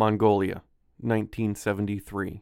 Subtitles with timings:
[0.00, 0.62] Mongolia,
[1.00, 2.40] 1973.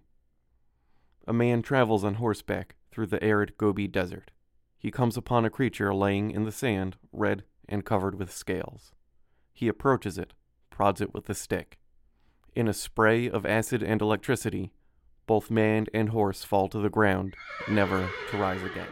[1.26, 4.30] A man travels on horseback through the arid Gobi Desert.
[4.78, 8.92] He comes upon a creature laying in the sand, red and covered with scales.
[9.52, 10.34] He approaches it,
[10.70, 11.80] prods it with a stick.
[12.54, 14.72] In a spray of acid and electricity,
[15.26, 17.34] both man and horse fall to the ground,
[17.68, 18.86] never to rise again.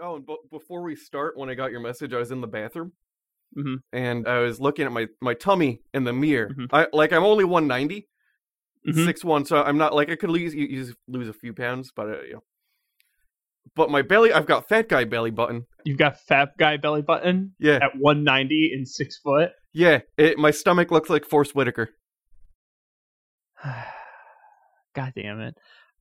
[0.00, 2.46] Oh, and b- before we start, when I got your message, I was in the
[2.46, 2.92] bathroom
[3.56, 3.76] Mhm.
[3.92, 6.48] and I was looking at my, my tummy in the mirror.
[6.50, 6.68] Mhm.
[6.72, 8.08] I like I'm only 190,
[8.88, 9.04] Mhm.
[9.04, 12.08] six one, so I'm not like I could lose you lose a few pounds, but
[12.08, 12.42] uh, you know.
[13.76, 15.66] But my belly, I've got fat guy belly button.
[15.84, 19.50] You've got fat guy belly button Yeah, at 190 and six foot.
[19.72, 20.00] yeah.
[20.18, 21.90] It, my stomach looks like Forest Whitaker.
[24.94, 25.54] God damn it.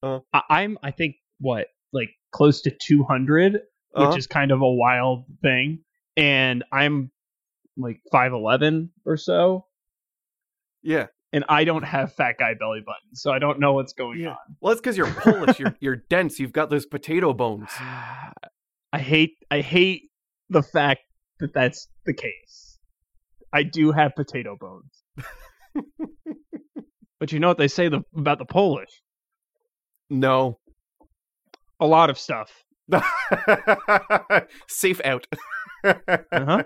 [0.03, 0.19] Uh.
[0.33, 4.07] I- I'm, I think, what, like close to 200, Uh-huh.
[4.09, 5.83] which is kind of a wild thing.
[6.17, 7.11] And I'm
[7.81, 9.65] like 5'11 or so.
[10.83, 11.07] Yeah.
[11.33, 14.31] And I don't have fat guy belly button, so I don't know what's going Yeah.
[14.31, 14.37] on.
[14.59, 15.59] Well, it's because you're Polish.
[15.59, 16.39] you're you're dense.
[16.39, 17.69] You've got those potato bones.
[18.93, 20.09] I hate I hate
[20.49, 21.01] the fact
[21.39, 22.77] that that's the case.
[23.53, 25.03] I do have potato bones.
[27.19, 29.01] but you know what they say the, about the Polish?
[30.09, 30.59] No.
[31.79, 32.51] A lot of stuff.
[34.67, 35.25] Safe out.
[35.83, 36.63] Uh-huh.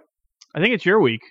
[0.56, 1.22] I think it's your week.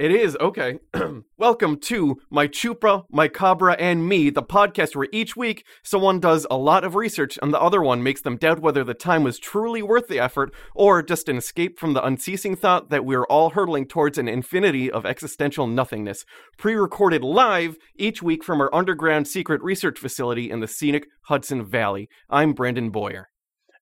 [0.00, 0.80] It is, okay.
[1.38, 6.44] Welcome to My Chupra, My Cabra, and Me, the podcast where each week someone does
[6.50, 9.38] a lot of research and the other one makes them doubt whether the time was
[9.38, 13.50] truly worth the effort or just an escape from the unceasing thought that we're all
[13.50, 16.24] hurtling towards an infinity of existential nothingness.
[16.58, 21.64] Pre recorded live each week from our underground secret research facility in the scenic Hudson
[21.64, 22.08] Valley.
[22.28, 23.28] I'm Brandon Boyer.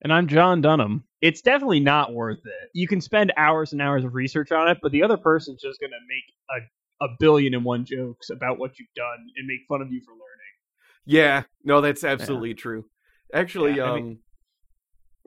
[0.02, 1.04] And I'm John Dunham.
[1.22, 2.70] It's definitely not worth it.
[2.74, 5.80] You can spend hours and hours of research on it, but the other person's just
[5.80, 6.60] going to make
[7.00, 10.00] a, a billion and one jokes about what you've done and make fun of you
[10.04, 10.20] for learning.
[11.06, 12.86] Yeah, no, that's absolutely true.
[13.32, 14.18] Actually, Yeah, I um, mean-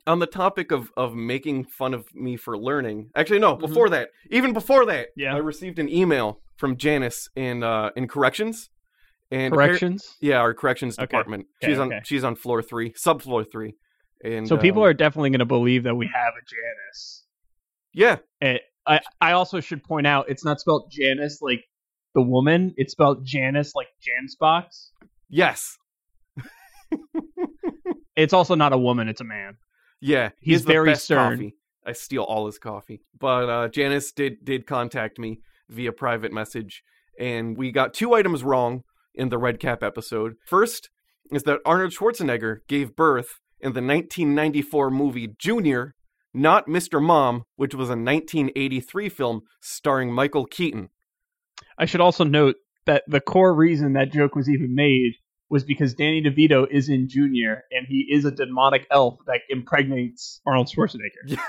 [0.07, 3.61] on the topic of of making fun of me for learning, actually, no, Mhm.
[3.61, 5.33] before that, even before that, Yeah.
[5.33, 8.69] I received an email from Janice in uh in corrections,
[9.31, 10.15] and appar- Corrections?
[10.21, 11.07] yeah, our corrections Okay.
[11.07, 11.47] department.
[11.63, 13.77] Okay, she's on she's on floor three, subfloor three,
[14.25, 17.25] and so people um, are definitely going to believe that we have a Janice.
[17.93, 21.63] yeah, And I, I also should point out it's not spelled Janice like
[22.13, 22.73] the woman.
[22.77, 24.91] It's spelled Janice like Jan's box.
[25.29, 25.77] yes,
[28.15, 29.09] It's also not a woman.
[29.09, 29.57] It's a man.
[30.01, 31.37] yeah, he He's very stern.
[31.37, 31.55] Coffee.
[31.85, 36.81] I steal all his coffee, but uh, Janice did did contact me via private message,
[37.19, 40.35] and we got two items wrong in the Red Cap episode.
[40.47, 40.89] First
[41.31, 45.95] is that Arnold Schwarzenegger gave birth in the 1994 movie Junior,
[46.35, 47.01] not Mr.
[47.01, 50.89] Mom, which was a 1983 film starring Michael Keaton.
[51.75, 55.13] I should also note that the core reason that joke was even made
[55.49, 60.41] was because Danny DeVito is in Junior and he is a demonic elf that impregnates
[60.45, 61.39] Arnold Schwarzenegger,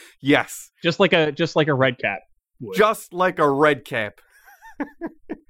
[0.22, 2.20] yes, just like a just like a red cap
[2.60, 2.76] would.
[2.76, 4.20] just like a red cap.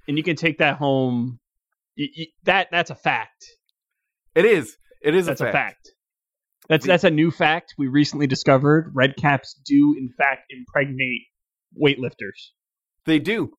[0.09, 1.39] and you can take that home.
[2.45, 3.45] That that's a fact.
[4.35, 4.77] It is.
[5.03, 5.57] It is That's a a fact.
[5.87, 5.91] fact.
[6.69, 8.91] That's The- that's a new fact we recently discovered.
[8.95, 11.23] Red caps do in fact impregnate
[11.81, 12.51] weightlifters,
[13.05, 13.57] They do.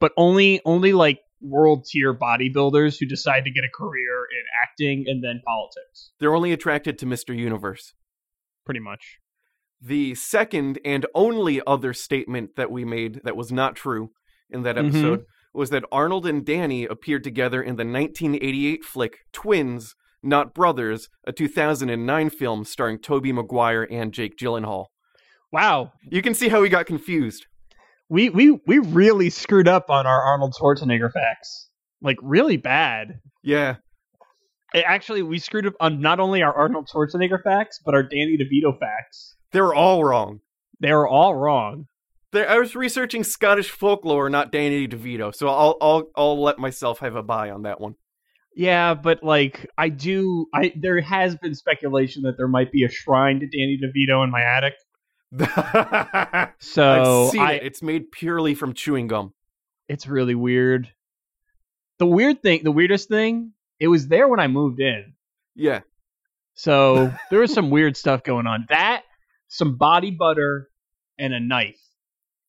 [0.00, 5.04] but only only like world tier bodybuilders who decide to get a career in acting
[5.08, 6.12] and then politics.
[6.18, 7.36] They're only attracted to Mr.
[7.36, 7.94] Universe.
[8.64, 9.18] Pretty much.
[9.80, 14.12] The second and only other statement that we made that was not true
[14.48, 14.88] in that Mhm.
[14.88, 21.08] episode was that Arnold and Danny appeared together in the 1988 flick Twins, Not Brothers,
[21.26, 24.86] a 2009 film starring Tobey Maguire and Jake Gyllenhaal.
[25.52, 27.46] Wow, You can see how we got confused.
[28.08, 31.68] we we we really screwed up on our Arnold Schwarzenegger facts.
[32.02, 33.20] Like really bad.
[33.42, 33.76] Yeah.
[34.74, 38.76] Actually, we screwed up on not only our Arnold Schwarzenegger facts, but our Danny DeVito
[38.78, 39.36] facts.
[39.52, 40.40] They were all wrong.
[40.80, 41.86] They were all wrong.
[42.34, 47.14] I was researching Scottish folklore, not Danny DeVito, so I'll I'll I'll let myself have
[47.14, 47.94] a buy on that one.
[48.56, 52.88] Yeah, but like I do, I there has been speculation that there might be a
[52.88, 54.74] shrine to Danny DeVito in my attic.
[56.60, 57.62] So I, it.
[57.64, 59.34] It's made purely from chewing gum.
[59.88, 60.90] it's really weird.
[61.98, 65.14] The weird thing, the weirdest thing, it was there when I moved in.
[65.54, 65.80] Yeah.
[66.54, 68.66] So there was some weird stuff going on.
[68.68, 69.02] That,
[69.48, 70.68] some body butter,
[71.18, 71.80] and a knife.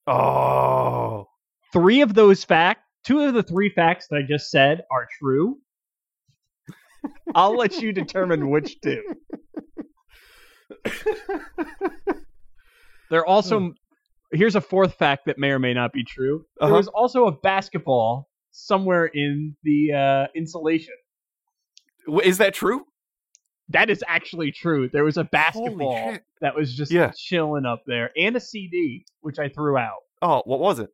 [0.07, 1.27] Oh.
[1.73, 5.57] Three of those facts, two of the three facts that I just said are true.
[7.35, 9.03] I'll let you determine which two.
[13.11, 13.73] There also
[14.31, 16.45] here's a fourth fact that may or may not be true.
[16.59, 16.77] There Uh-huh.
[16.77, 20.93] was also a basketball somewhere in the uh, insulation.
[22.23, 22.85] Is that true?
[23.69, 24.89] That is actually true.
[24.89, 27.11] There was a basketball that was just Yeah.
[27.15, 29.99] chilling up there, and a CD which I threw out.
[30.21, 30.89] Oh, what was it?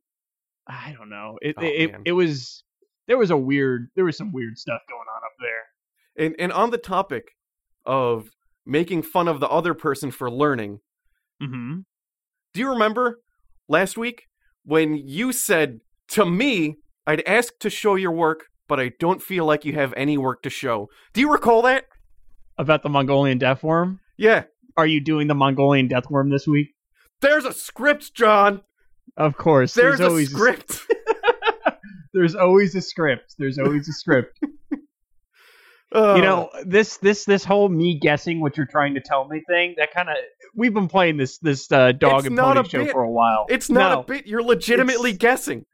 [0.67, 1.37] I don't know.
[1.41, 2.01] It Oh, it, man.
[2.05, 2.63] it was
[3.07, 5.20] there was a weird there was some weird stuff going on up there.
[6.17, 7.35] And and on the topic
[7.85, 8.29] of
[8.65, 10.79] making fun of the other person for learning,
[11.41, 11.79] Mm-hmm.
[12.53, 13.19] do you remember
[13.67, 14.27] last week
[14.63, 15.79] when you said
[16.09, 16.75] to me,
[17.07, 20.43] I'd ask to show your work, but I don't feel like you have any work
[20.43, 20.89] to show.
[21.13, 21.85] Do you recall that?
[22.59, 23.99] About the Mongolian death worm.
[24.17, 24.43] Yeah.
[24.77, 26.75] Are you doing the Mongolian death worm this week?
[27.21, 28.61] There's a script, John.
[29.17, 29.73] Of course.
[29.73, 30.81] There's, a always script.
[32.13, 33.35] there's always a script.
[33.39, 34.39] There's always a script.
[35.93, 36.15] Oh.
[36.15, 39.75] you know this this this whole me guessing what you're trying to tell me thing
[39.77, 40.15] that kind of
[40.55, 42.91] we've been playing this this uh, dog It's and pony show bit.
[42.93, 43.45] for a while.
[43.49, 44.25] it's not No, a bit.
[44.27, 45.65] You're legitimately It's- guessing.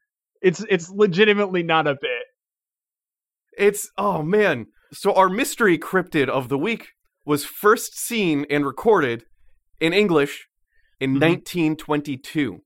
[0.42, 2.24] It's it's legitimately not a bit.
[3.58, 4.68] It's oh man.
[4.94, 6.90] So our mystery cryptid of the week
[7.26, 9.26] was first seen and recorded
[9.80, 10.48] in English
[11.00, 11.22] in Mhm.
[11.22, 12.62] 1922.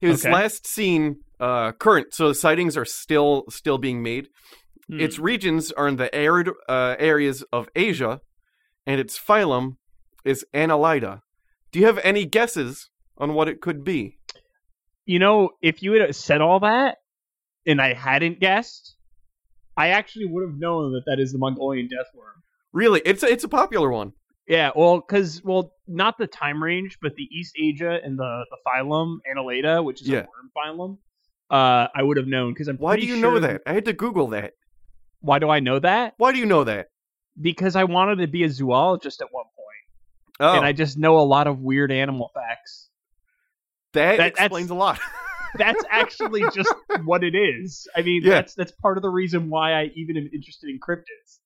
[0.00, 0.32] It was Okay.
[0.32, 4.28] last seen uh, current, so the sightings are still still being made.
[4.88, 5.00] Hmm.
[5.00, 8.20] Its regions are in the arid uh, areas of Asia,
[8.86, 9.76] and its phylum
[10.24, 11.20] is Annelida.
[11.72, 12.88] Do you have any guesses
[13.18, 14.18] on what it could be?
[15.04, 16.98] You know, if you had said all that
[17.66, 18.96] and I hadn't guessed,
[19.76, 22.42] I actually would have known that that is the Mongolian death worm.
[22.72, 24.12] Really, it's a, it's a popular one.
[24.48, 28.56] Yeah, well, because well, not the time range, but the East Asia and the the
[28.66, 30.18] phylum Annelida, which is Yeah.
[30.18, 30.98] a worm phylum.
[31.50, 32.76] Uh, I would have known because I'm.
[32.76, 33.62] Why do you know that?
[33.66, 34.52] I had to Google that.
[35.26, 36.14] Why do I know that?
[36.18, 36.86] Why do you know that?
[37.40, 41.18] Because I wanted to be a zoologist at one point, Oh, and I just know
[41.18, 42.88] a lot of weird animal facts.
[43.92, 44.98] that, that- explains a lot.
[45.58, 46.72] That's actually just
[47.04, 47.88] what it is.
[47.96, 48.30] I mean, Yeah.
[48.34, 51.38] that's that's part of the reason why I even am interested in cryptids.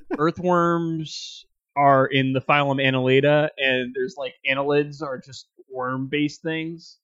[0.18, 1.44] Earthworms
[1.76, 6.98] are in the phylum Annelida, and there's like annelids are just worm-based things,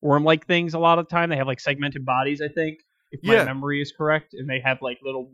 [0.00, 0.74] worm-like things.
[0.74, 2.40] A lot of the time, they have like segmented bodies.
[2.42, 2.78] I think,
[3.14, 5.30] if my memory is correct, and they have like little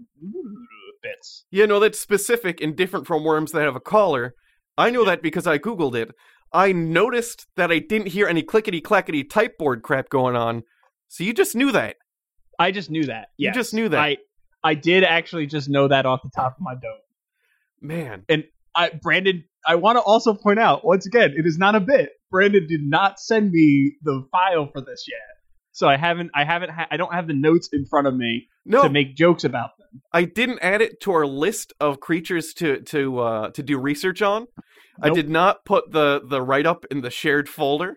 [1.03, 1.45] bits.
[1.51, 4.35] Yeah, no, that's specific and different from worms that have a collar.
[4.77, 6.11] I know that because I Googled it.
[6.53, 10.63] I noticed that I didn't hear any clickety clackety typeboard crap going on.
[11.09, 11.97] So you just knew that.
[12.59, 13.29] I just knew that.
[13.37, 13.99] You just knew that.
[13.99, 14.19] I
[14.63, 17.01] I did actually just know that off the top of my dome.
[17.81, 18.25] Man.
[18.29, 18.45] And
[18.75, 22.11] I Brandon, I want to also point out once again, it is not a bit.
[22.31, 25.19] Brandon did not send me the file for this yet,
[25.73, 26.31] so I haven't.
[26.35, 26.71] I haven't.
[26.71, 29.71] Ha- I don't have the notes in front of me No, to make jokes about
[29.79, 30.03] them.
[30.13, 34.23] I didn't add it to our list of creatures to to uh, to do research
[34.23, 34.47] on.
[35.03, 37.97] I did not put the the write up in the shared folder.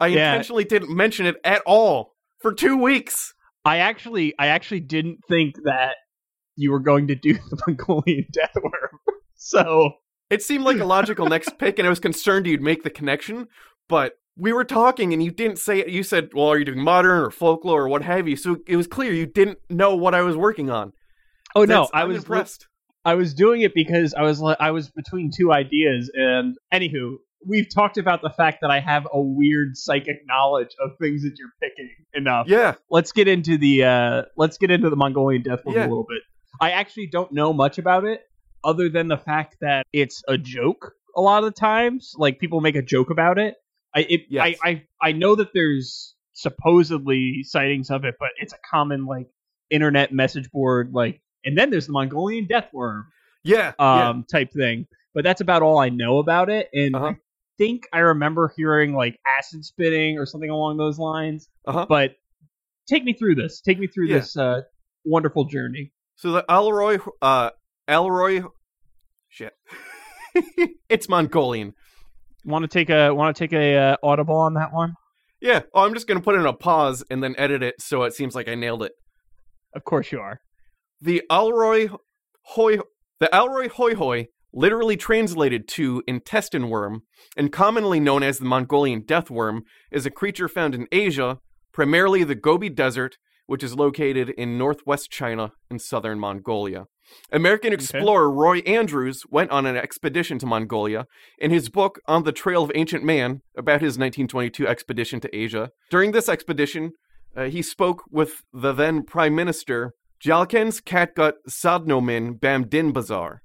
[0.00, 0.30] I Yeah.
[0.32, 3.34] intentionally didn't mention it at all for two weeks.
[3.64, 5.96] I actually, I actually didn't think that
[6.56, 8.72] you were going to do the Mongolian death worm.
[9.40, 9.92] So
[10.30, 13.48] It seemed like a logical next pick, and I was concerned you'd make the connection.
[13.88, 15.88] But we were talking, and you didn't say it.
[15.88, 18.76] You said, "Well, are you doing modern or folklore or what have you?" So it
[18.76, 20.92] was clear you didn't know what I was working on.
[21.54, 22.66] Oh no, That's- I I'm was impressed.
[23.04, 27.16] I was doing it because I was I was between two ideas, and anywho,
[27.46, 31.34] we've talked about the fact that I have a weird psychic knowledge of things that
[31.38, 32.46] you're picking enough.
[32.48, 35.82] Yeah, Let's get into the uh, let's get into the Mongolian death worm Yeah.
[35.82, 36.22] a little bit.
[36.60, 38.20] I actually don't know much about it,
[38.64, 42.12] other than the fact that it's a joke a lot of the times.
[42.16, 43.54] Like people make a joke about it.
[43.98, 44.56] I it, Yes.
[44.64, 49.26] I, I I know that there's supposedly sightings of it, but it's a common like
[49.70, 53.06] internet message board like and then there's the Mongolian death worm
[53.44, 54.08] yeah, yeah.
[54.08, 54.86] um type thing.
[55.14, 56.68] But that's about all I know about it.
[56.72, 57.06] And Uh-huh.
[57.06, 57.16] I
[57.58, 61.48] think I remember hearing like acid spitting or something along those lines.
[61.66, 61.86] Uh-huh.
[61.88, 62.14] But
[62.88, 63.60] take me through this.
[63.60, 64.18] Take me through Yeah.
[64.18, 64.62] this uh,
[65.04, 65.92] wonderful journey.
[66.16, 67.50] So the Alroy, uh,
[67.88, 68.44] Alroy,
[69.28, 69.54] shit,
[70.88, 71.74] it's Mongolian.
[72.48, 74.94] Want to take a want to take a uh, audible on that one?
[75.38, 75.60] Yeah.
[75.74, 78.34] Oh, I'm just gonna put in a pause and then edit it so it seems
[78.34, 78.92] like I nailed it.
[79.74, 80.40] Of course you are.
[80.98, 81.94] The Alroy
[82.54, 82.78] hoi
[83.20, 87.02] the Alroy hoi hoi, literally translated to intestine worm,
[87.36, 91.40] and commonly known as the Mongolian death worm, is a creature found in Asia,
[91.72, 96.86] primarily the Gobi Desert, which is located in northwest China and southern Mongolia.
[97.30, 101.06] American explorer Roy Andrews went on an expedition to Mongolia.
[101.38, 105.70] In his book On the Trail of Ancient Man, about his 1922 expedition to Asia,
[105.90, 106.92] during this expedition,
[107.36, 109.92] uh, he spoke with the then Prime Minister
[110.24, 113.38] Jalkens Katgut Sadnomin Bamdinbazar.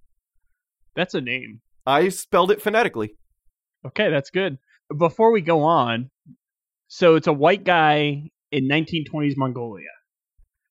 [0.95, 1.61] That's a name.
[1.85, 3.15] I spelled it phonetically.
[3.85, 4.57] Okay, that's good.
[4.97, 6.09] Before we go on,
[6.87, 9.89] so it's a white guy in 1920s Mongolia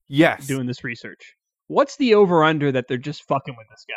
[0.08, 0.46] Yes.
[0.46, 1.34] doing this research.
[1.68, 3.94] What's the over under that they're just fucking with this guy?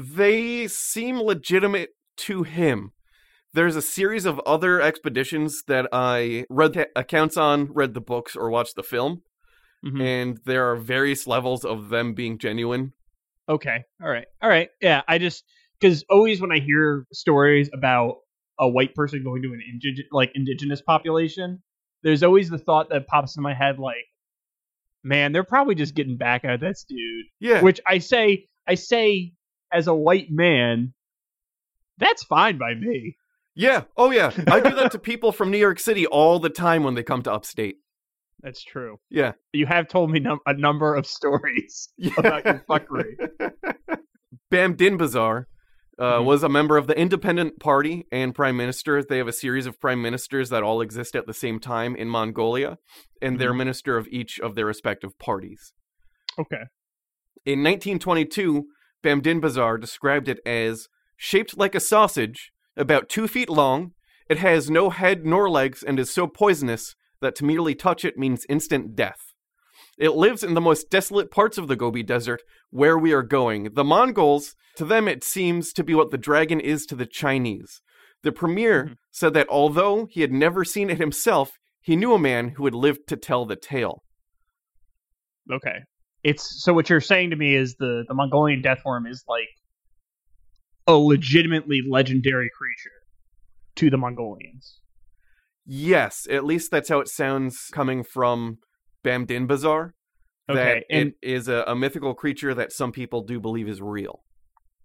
[0.00, 2.92] they seem legitimate to him.
[3.54, 8.36] There's a series of other expeditions that I read the accounts on, read the books,
[8.36, 9.22] or watched the film,
[9.84, 10.00] Mhm.
[10.00, 12.92] and there are various levels of them being genuine.
[13.48, 13.82] Okay.
[14.00, 14.26] All right.
[14.42, 14.68] All right.
[14.80, 15.02] Yeah.
[15.08, 15.44] I just
[15.80, 18.16] because always when I hear stories about
[18.60, 21.62] a white person going to an indig- like indigenous population,
[22.02, 24.04] there's always the thought that pops in my head like,
[25.08, 27.26] man, they're probably just getting back at this dude.
[27.40, 27.62] Yeah.
[27.62, 29.32] Which I say, I say
[29.72, 30.92] as a white man,
[31.98, 33.16] that's fine by me.
[33.56, 33.82] Yeah.
[33.96, 34.30] Oh, yeah.
[34.46, 37.22] I do that to people from New York City all the time when they come
[37.22, 37.76] to upstate.
[38.40, 38.98] That's true.
[39.10, 39.32] Yeah.
[39.52, 42.12] You have told me num- a number of stories Yeah.
[42.18, 43.14] about your fuckery.
[44.50, 45.46] Bam Dinbazar
[45.98, 46.24] uh, Mhm.
[46.24, 49.02] was a member of the Independent Party and Prime Minister.
[49.02, 52.08] They have a series of prime ministers that all exist at the same time in
[52.08, 52.78] Mongolia,
[53.20, 53.58] and they're Mhm.
[53.58, 55.72] minister of each of their respective parties.
[56.38, 56.64] Okay.
[57.44, 58.66] In 1922,
[59.02, 63.92] Bamdin Bazar described it as shaped like a sausage, about two feet long.
[64.28, 68.16] It has no head nor legs and is so poisonous that to merely touch it
[68.18, 69.27] means instant death.
[69.98, 73.74] It lives in the most desolate parts of the Gobi Desert, where we are going.
[73.74, 77.80] The Mongols, to them, it seems to be what the dragon is to the Chinese.
[78.22, 78.96] The premier Mhm.
[79.10, 82.74] said that although he had never seen it himself, he knew a man who had
[82.74, 84.02] lived to tell the tale.
[85.50, 85.78] Okay.
[86.24, 89.48] It's so what you're saying to me is the the Mongolian death worm is like
[90.86, 92.90] a legitimately legendary creature
[93.76, 94.80] to the Mongolians.
[95.64, 98.58] Yes, at least that's how it sounds coming from
[99.04, 99.94] Bamdin Bazaar.
[100.50, 103.80] Okay, that and it is a, a mythical creature that some people do believe is
[103.82, 104.22] real.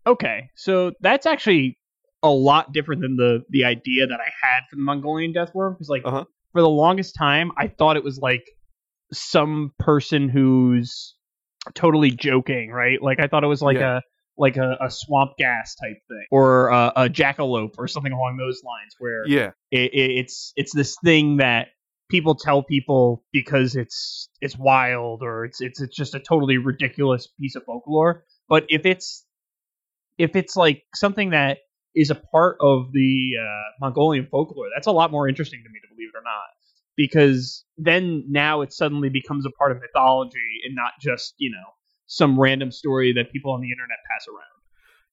[0.06, 1.78] okay, so that's actually
[2.22, 5.74] a lot different than the the idea that I had for the Mongolian death worm
[5.74, 6.26] because like Uh-huh.
[6.52, 8.44] for the longest time I thought it was like
[9.12, 11.16] some person who's
[11.76, 13.02] totally joking, right?
[13.02, 13.98] Like I thought it was like Yeah.
[13.98, 14.02] a
[14.36, 18.62] like a, a swamp gas type thing or a, a jackalope or something along those
[18.64, 21.68] lines where Yeah, it, it, it's it's this thing that
[22.10, 27.28] people tell people because it's it's wild or it's it's it's just a totally ridiculous
[27.40, 28.24] piece of folklore.
[28.50, 29.26] But if it's
[30.18, 31.60] if it's like something that
[31.96, 35.80] is a part of the uh, Mongolian folklore, that's a lot more interesting to me,
[35.82, 36.50] to believe it or not,
[36.98, 41.74] because then now it suddenly becomes a part of mythology and not just you know
[42.06, 44.62] some random story that people on the internet pass around.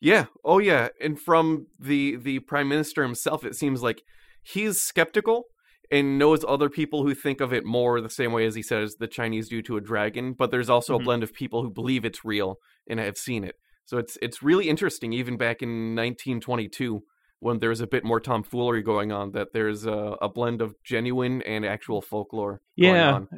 [0.00, 0.88] yeah, oh yeah.
[1.00, 4.02] And from the the prime minister himself, it seems like
[4.42, 5.44] he's skeptical
[5.90, 8.97] and knows other people who think of it more the same way as he says
[8.97, 10.32] the Chinese do to a dragon.
[10.35, 11.00] But there's also Mhm.
[11.00, 13.56] a blend of people who believe it's real and have seen it.
[13.87, 17.02] So it's it's really interesting, even back in 1922,
[17.40, 21.42] when there's a bit more tomfoolery going on, that there's a, a blend of genuine
[21.42, 22.61] and actual folklore.
[22.80, 23.12] going Yeah.
[23.14, 23.28] on.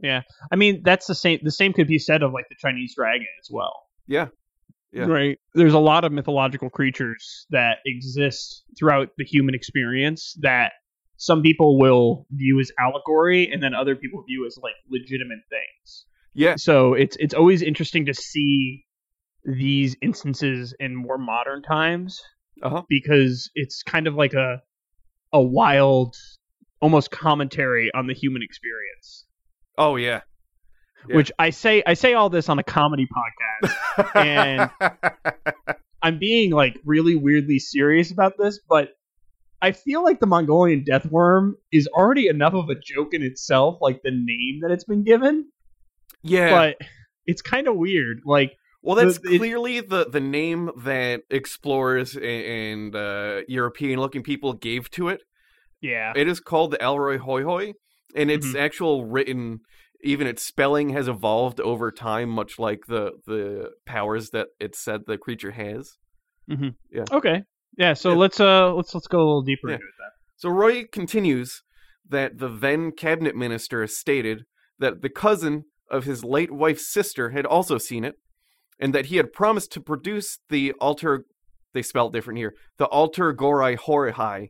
[0.00, 1.38] Yeah, I mean that's the same.
[1.42, 3.72] The same could be said of like the Chinese dragon as well.
[4.08, 4.28] Yeah.
[4.92, 5.04] Yeah.
[5.06, 5.38] Right.
[5.54, 10.72] There's a lot of mythological creatures that exist throughout the human experience that
[11.16, 16.06] some people will view as allegory, and then other people view as like legitimate things.
[16.34, 16.56] Yeah.
[16.56, 18.84] So it's it's always interesting to see
[19.44, 22.20] these instances in more modern times
[22.62, 22.82] Uh-huh.
[22.88, 24.62] because it's kind of like a
[25.32, 26.14] a wild,
[26.80, 29.26] almost commentary on the human experience.
[29.78, 30.20] Oh yeah.
[31.08, 31.16] Yeah.
[31.16, 34.16] Which I say I say all this on a comedy podcast.
[34.16, 34.70] And-
[36.02, 38.88] I'm being like really weirdly serious about this, but
[39.62, 43.78] I feel like the Mongolian death worm is already enough of a joke in itself,
[43.80, 45.46] like the name that it's been given.
[46.22, 46.50] yeah.
[46.50, 46.88] But
[47.26, 48.22] it's kind of weird.
[48.26, 48.52] Like,
[48.84, 54.52] Well, that's The- it- clearly the the name that explorers and uh, European looking people
[54.54, 55.22] gave to it.
[55.80, 57.72] yeah, It is called the Elroy Hoi Hoi,
[58.16, 58.58] and its Mhm.
[58.58, 59.60] actual written,
[60.02, 65.02] even its spelling has evolved over time, much like the the powers that it said
[65.06, 65.98] the creature has.
[66.50, 66.74] Mhm.
[66.90, 67.04] Yeah.
[67.12, 67.44] Okay,
[67.76, 67.94] yeah.
[67.94, 68.16] So Yeah.
[68.16, 69.74] let's uh let's let's go a little deeper Yeah.
[69.76, 70.10] into then.
[70.36, 71.62] So Roy continues
[72.08, 74.44] that the then cabinet minister stated
[74.78, 78.16] that the cousin of his late wife's sister had also seen it,
[78.78, 81.24] and that he had promised to produce the alter.
[81.74, 82.54] They spell it different here.
[82.78, 84.48] The alter gorai horihai,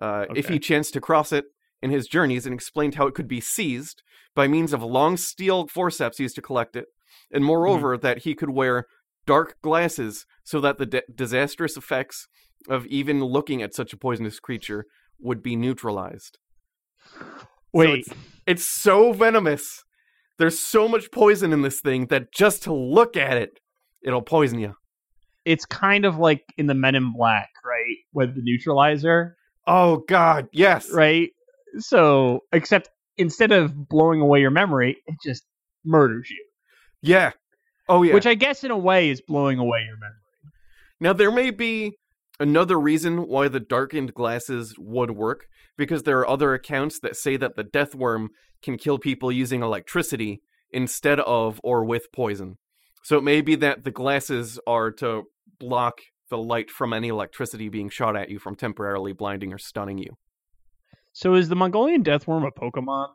[0.00, 1.46] uh, if he chanced to cross it
[1.82, 4.02] in his journeys, and explained how it could be seized
[4.34, 6.86] by means of long steel forceps used to collect it,
[7.32, 8.86] and moreover that he could wear
[9.26, 12.28] dark glasses so that the di- disastrous effects
[12.68, 14.84] of even looking at such a poisonous creature
[15.20, 16.38] would be neutralized.
[17.72, 18.08] Wait, it's,
[18.46, 19.84] it's so venomous.
[20.38, 23.60] There's so much poison in this thing that just to look at it,
[24.02, 24.74] it'll poison you.
[25.44, 27.96] it's kind of like in the Men in Black, right?
[28.12, 29.36] With the neutralizer,
[29.66, 30.90] Oh God, yes.
[30.90, 31.30] right?
[31.78, 32.88] So, except
[33.18, 35.44] instead of blowing away your memory, it just
[35.84, 36.44] murders you.
[37.02, 37.32] Yeah.
[37.88, 38.14] Oh yeah.
[38.14, 40.16] Which I guess in a way is blowing away your memory.
[41.00, 41.92] Now, there may be
[42.40, 47.36] another reason why the darkened glasses would work, because there are other accounts that say
[47.36, 48.30] that the death worm
[48.62, 50.40] can kill people using electricity
[50.72, 52.56] instead of or with poison.
[53.04, 55.24] So it may be that the glasses are to
[55.58, 59.98] block the light from any electricity being shot at you from temporarily blinding or stunning
[59.98, 60.16] you.
[61.12, 63.08] So is the Mongolian death worm a Pokemon?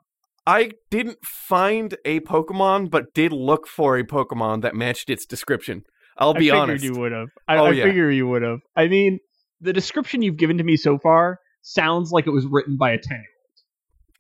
[0.46, 5.84] I didn't find a Pokemon, but did look for a Pokemon that matched its description.
[6.18, 6.84] I'll be I figured honest.
[6.84, 7.30] you would have.
[7.48, 7.84] I, Oh, I yeah.
[7.84, 8.60] figure you would have.
[8.76, 9.20] I mean,
[9.62, 12.98] the description you've given to me so far sounds like it was written by a
[12.98, 13.26] ten year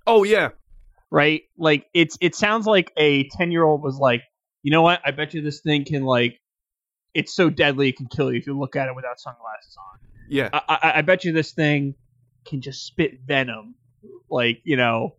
[0.07, 0.19] old.
[0.19, 0.49] Oh yeah,
[1.11, 1.43] right?
[1.57, 4.23] Like it's it sounds like a ten year old was like,
[4.63, 5.01] you know what?
[5.05, 6.39] I bet you this thing can like,
[7.13, 9.99] it's so deadly it can kill you if you look at it without sunglasses on.
[10.29, 10.49] yeah.
[10.53, 11.95] I, I, I bet you this thing
[12.45, 13.75] can just spit venom,
[14.29, 15.15] like you know,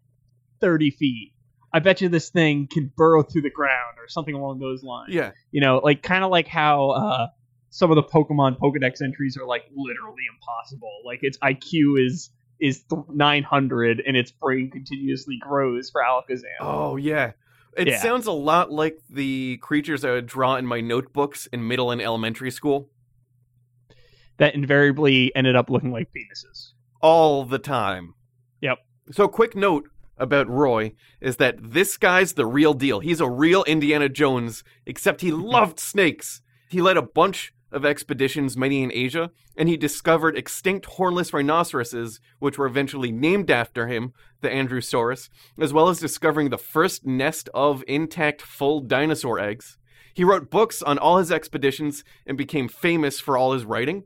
[0.60, 1.32] thirty feet.
[1.72, 5.12] I bet you this thing can burrow through the ground or something along those lines.
[5.12, 5.32] Yeah.
[5.50, 7.26] You know, like kind of like how uh,
[7.70, 10.90] some of the Pokemon Pokedex entries are like literally impossible.
[11.04, 16.44] Like its IQ is is th- 900 and its brain continuously grows for Alakazam.
[16.60, 17.32] Oh yeah.
[17.76, 18.00] It Yeah.
[18.00, 22.00] sounds a lot like the creatures I would draw in my notebooks in middle and
[22.00, 22.88] elementary school.
[24.38, 26.72] That invariably ended up looking like penises.
[27.02, 28.14] All the time.
[28.62, 28.78] Yep.
[29.12, 33.00] So quick note about Roy is that this guy's the real deal.
[33.00, 36.42] He's a real Indiana Jones, except he loved snakes.
[36.68, 42.20] He led a bunch of expeditions, many in Asia, and he discovered extinct hornless rhinoceroses,
[42.38, 47.48] which were eventually named after him, the Andrewsarchus, as well as discovering the first nest
[47.52, 49.78] of intact full dinosaur eggs.
[50.14, 54.04] He wrote books on all his expeditions and became famous for all his writing.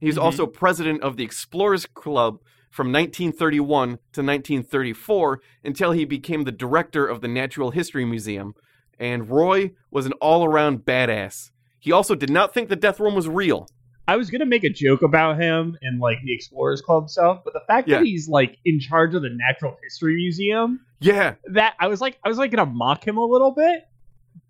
[0.00, 0.24] He's mm-hmm.
[0.24, 2.40] also president of the Explorers Club
[2.74, 8.52] from 1931 to 1934 until he became the director of the Natural History Museum.
[8.98, 11.50] And Roy was an all around badass.
[11.78, 13.68] He also did not think the death worm was real.
[14.08, 17.52] I was gonna make a joke about him and like the Explorers Club stuff, but
[17.52, 17.98] the fact Yeah.
[17.98, 22.18] that he's like in charge of the Natural History Museum, Yeah, that I was like,
[22.24, 23.84] I was like gonna mock him a little bit,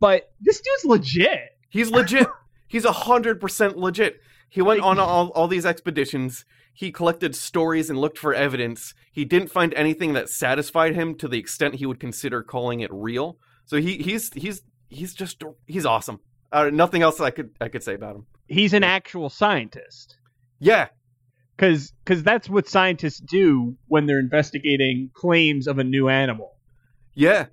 [0.00, 1.58] but this dude's legit.
[1.68, 2.26] he's legit.
[2.68, 4.18] he's a 100% legit.
[4.48, 6.46] He went Like- on all, all these expeditions.
[6.76, 8.94] He collected stories and looked for evidence.
[9.12, 12.90] He didn't find anything that satisfied him to the extent he would consider calling it
[12.92, 13.38] real.
[13.64, 16.18] So he he's he's he's just he's awesome.
[16.52, 18.26] Uh, nothing else I could I could say about him.
[18.48, 20.16] He's an actual scientist.
[20.58, 20.88] Yeah,
[21.56, 26.56] because because that's what scientists do when they're investigating claims of a new animal.
[27.14, 27.46] yeah,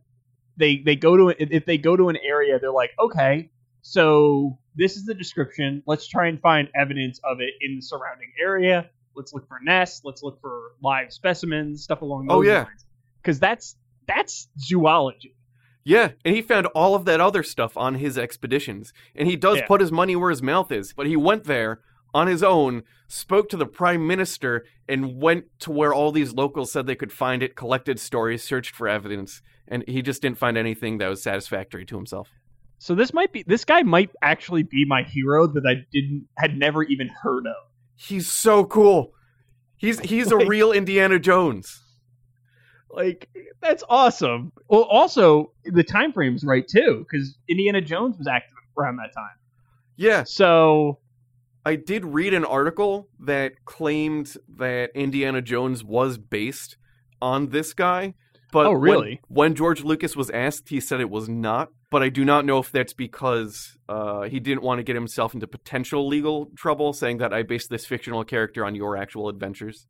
[0.57, 3.51] They they go to if they go to an area, they're like, okay,
[3.83, 5.83] so this is the description.
[5.85, 8.89] Let's try and find evidence of it in the surrounding area.
[9.15, 10.01] Let's look for nests.
[10.03, 12.63] Let's look for live specimens, stuff along oh, those Oh, yeah.
[12.63, 12.85] lines.
[13.21, 13.75] Because that's
[14.07, 15.35] that's zoology.
[15.83, 16.11] yeah.
[16.25, 18.93] And he found all of that other stuff on his expeditions.
[19.15, 19.67] And he does Yeah.
[19.67, 20.93] put his money where his mouth is.
[20.93, 21.81] But he went there
[22.13, 26.71] on his own, spoke to the prime minister, and went to where all these locals
[26.71, 30.57] said they could find it, collected stories, searched for evidence, and he just didn't find
[30.57, 32.29] anything that was satisfactory to himself.
[32.79, 36.57] So this might be this guy might actually be my hero that I didn't had
[36.57, 37.70] never even heard of.
[38.07, 39.13] He's so cool.
[39.77, 41.81] He's he's a real Indiana Jones.
[42.89, 43.29] Like
[43.61, 44.51] that's awesome.
[44.67, 49.35] Well, also the time frame's right too, because Indiana Jones was active around that time.
[49.97, 50.97] Yeah, So
[51.63, 56.77] I did read an article that claimed that Indiana Jones was based
[57.21, 58.15] on this guy.
[58.51, 59.21] But Oh, when- really?
[59.27, 61.69] When, George Lucas was asked, he said it was not.
[61.91, 65.33] But I do not know if that's because uh, he didn't want to get himself
[65.35, 69.85] into potential legal trouble, saying that I based this fictional character on your actual adventures.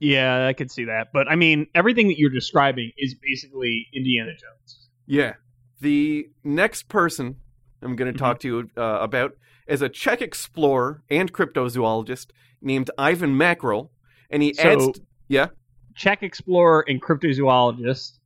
[0.00, 1.08] yeah, I could see that.
[1.12, 4.88] But I mean, everything that you're describing is basically Indiana Jones.
[5.06, 5.34] Yeah.
[5.80, 7.36] The next person
[7.82, 9.32] I'm going to talk to you uh, about
[9.68, 12.28] is a Czech explorer and cryptozoologist
[12.62, 13.90] named Ivan Mackerle.
[14.30, 15.00] And he So- adds.
[15.28, 15.48] yeah.
[15.94, 18.18] Czech explorer and cryptozoologist.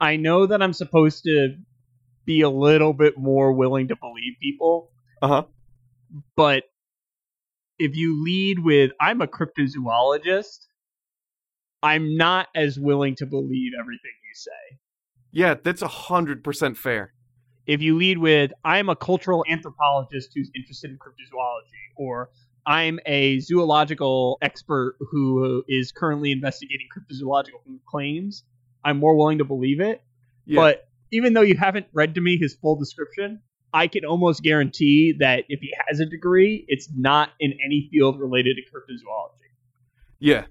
[0.00, 1.56] I know that I'm supposed to
[2.26, 4.90] be a little bit more willing to believe people.
[5.22, 5.42] Uh huh.
[6.36, 6.64] But
[7.78, 10.66] if you lead with I'm a cryptozoologist,
[11.82, 14.78] I'm not as willing to believe everything you say.
[15.32, 17.12] Yeah, that's a hundred percent fair.
[17.66, 22.30] If you lead with I'm a cultural anthropologist who's interested in cryptozoology, or
[22.64, 28.44] I'm a zoological expert who is currently investigating cryptozoological claims,
[28.84, 30.02] I'm more willing to believe it.
[30.46, 30.60] Yeah.
[30.60, 33.40] But even though you haven't read to me his full description,
[33.72, 38.18] I can almost guarantee that if he has a degree, it's not in any field
[38.20, 39.50] related to cryptozoology.
[40.18, 40.44] yeah.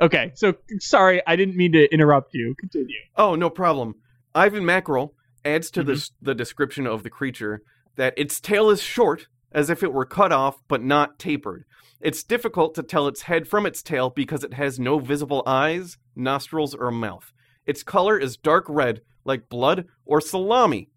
[0.00, 2.56] Okay, so sorry, I didn't mean to interrupt you.
[2.58, 2.96] Continue.
[3.16, 3.94] Oh, no problem.
[4.34, 5.88] Ivan Mackerle adds to Mm-hmm.
[5.88, 7.62] this the description of the creature
[7.94, 11.64] that its tail is short, as if it were cut off but not tapered.
[12.00, 15.96] It's difficult to tell its head from its tail because it has no visible eyes,
[16.16, 17.32] nostrils, or mouth.
[17.64, 20.90] Its color is dark red, like blood or salami.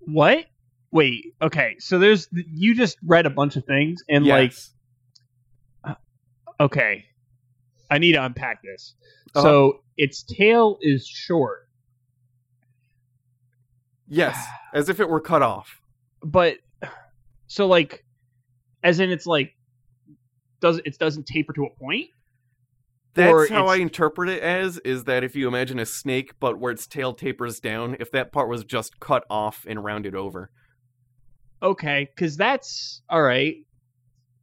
[0.00, 0.46] What?
[0.92, 1.34] Wait.
[1.42, 1.76] Okay.
[1.80, 4.70] So there's you just read a bunch of things and Yes.
[5.84, 5.96] like
[6.58, 7.04] okay,
[7.90, 8.94] I need to unpack this.
[9.34, 9.42] Uh-huh.
[9.42, 11.68] So its tail is short,
[14.08, 14.42] yes,
[14.74, 15.80] as if it were cut off.
[16.22, 16.56] but
[17.48, 18.04] so like,
[18.82, 19.52] as in it's like
[20.60, 22.06] does it doesn't taper to a point?
[23.16, 26.72] That's how I interpret it as is that if you imagine a snake but where
[26.72, 30.50] its tail tapers down, if that part was just cut off and rounded over.
[31.62, 33.56] Okay, because that's all right.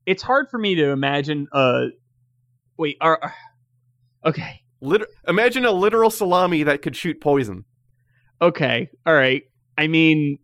[0.05, 1.47] It's hard for me to imagine.
[1.51, 1.85] Uh,
[2.77, 2.97] wait.
[2.99, 3.33] Are
[4.25, 4.61] okay.
[4.81, 7.65] Lit- imagine a literal salami that could shoot poison.
[8.41, 9.43] Okay, all right.
[9.77, 10.39] I mean,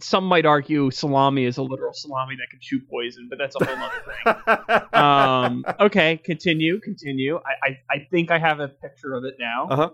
[0.00, 3.64] some might argue salami is a literal salami that can shoot poison, but that's a
[3.64, 4.92] whole other thing.
[5.00, 7.36] um, okay, continue, continue.
[7.36, 9.68] I, I, I think I have a picture of it now.
[9.70, 9.90] Uh-huh.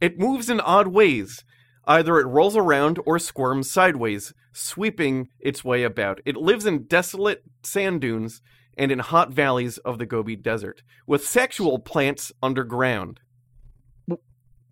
[0.00, 1.44] It moves in odd ways.
[1.84, 6.20] Either it rolls around or squirms sideways, sweeping its way about.
[6.24, 8.40] It lives in desolate sand dunes
[8.76, 13.20] and in hot valleys of the Gobi Desert, with saxaul plants underground.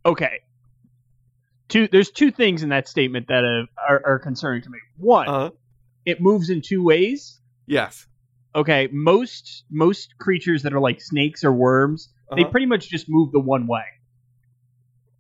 [0.07, 0.41] Okay.
[1.71, 3.45] Two, there's two things in that statement that
[3.89, 4.79] are, are concerning to me.
[4.99, 5.51] One, Uh-huh.
[6.05, 7.41] it moves in two ways.
[7.67, 8.07] Yes.
[8.55, 12.51] Okay, most most creatures that are like snakes or worms, they Uh-huh.
[12.51, 13.85] pretty much just move the one way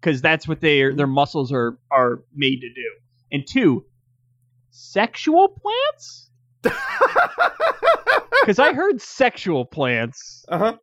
[0.00, 2.90] because that's what their their muscles are are made to do.
[3.32, 3.84] And two,
[4.70, 6.30] sexual plants?
[8.40, 10.44] Because I heard sexual plants.
[10.48, 10.76] uh-huh.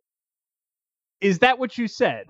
[1.20, 2.26] Is that what you said?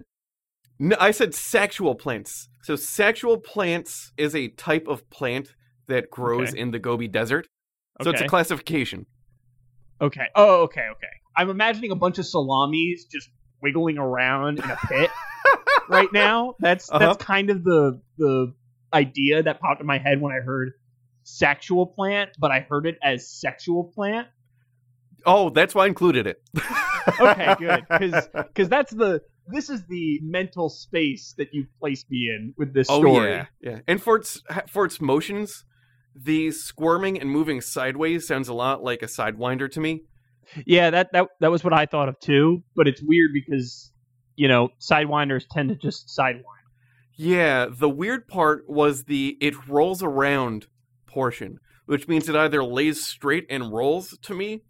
[0.78, 2.48] No, I said saxaul plants.
[2.62, 5.54] So saxaul plants is a type of plant
[5.88, 6.60] that grows Okay.
[6.60, 7.48] in the Gobi Desert.
[8.02, 9.06] So it's a classification.
[10.00, 10.26] Okay.
[10.36, 11.06] Oh, okay, okay.
[11.36, 13.28] I'm imagining a bunch of salamis just
[13.60, 15.10] wiggling around in a pit
[15.88, 16.54] right now.
[16.60, 16.98] That's Uh-huh.
[16.98, 18.54] that's kind of the the
[18.92, 20.72] idea that popped in my head when I heard
[21.24, 24.28] saxaul plant, but I heard it as sexual plant.
[25.26, 26.40] Oh, that's why I included it.
[27.20, 27.84] Okay, good.
[27.90, 32.74] because Because that's the this is the mental space that you placed me in with
[32.74, 33.30] this Oh story.
[33.30, 33.78] yeah, yeah.
[33.86, 35.64] And for its for its motions,
[36.14, 40.02] the squirming and moving sideways sounds a lot like a sidewinder to me.
[40.66, 42.62] Yeah, that, that that was what I thought of too.
[42.74, 43.92] But it's weird because
[44.36, 46.42] you know sidewinders tend to just sidewind.
[47.16, 50.66] Yeah, the weird part was the it rolls around
[51.06, 54.62] portion, which means it either lays straight and rolls to me,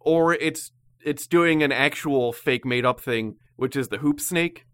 [0.00, 0.72] or it's
[1.04, 4.64] it's doing an actual fake made up thing, which is the hoop snake,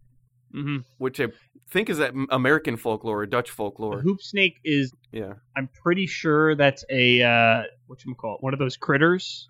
[0.55, 0.79] Mm-hmm.
[0.97, 1.27] which I
[1.71, 3.97] think is that American folklore or Dutch folklore.
[3.97, 8.43] The hoop snake is Yeah, I'm pretty sure that's a uh what you call it,
[8.43, 9.47] one of those critters,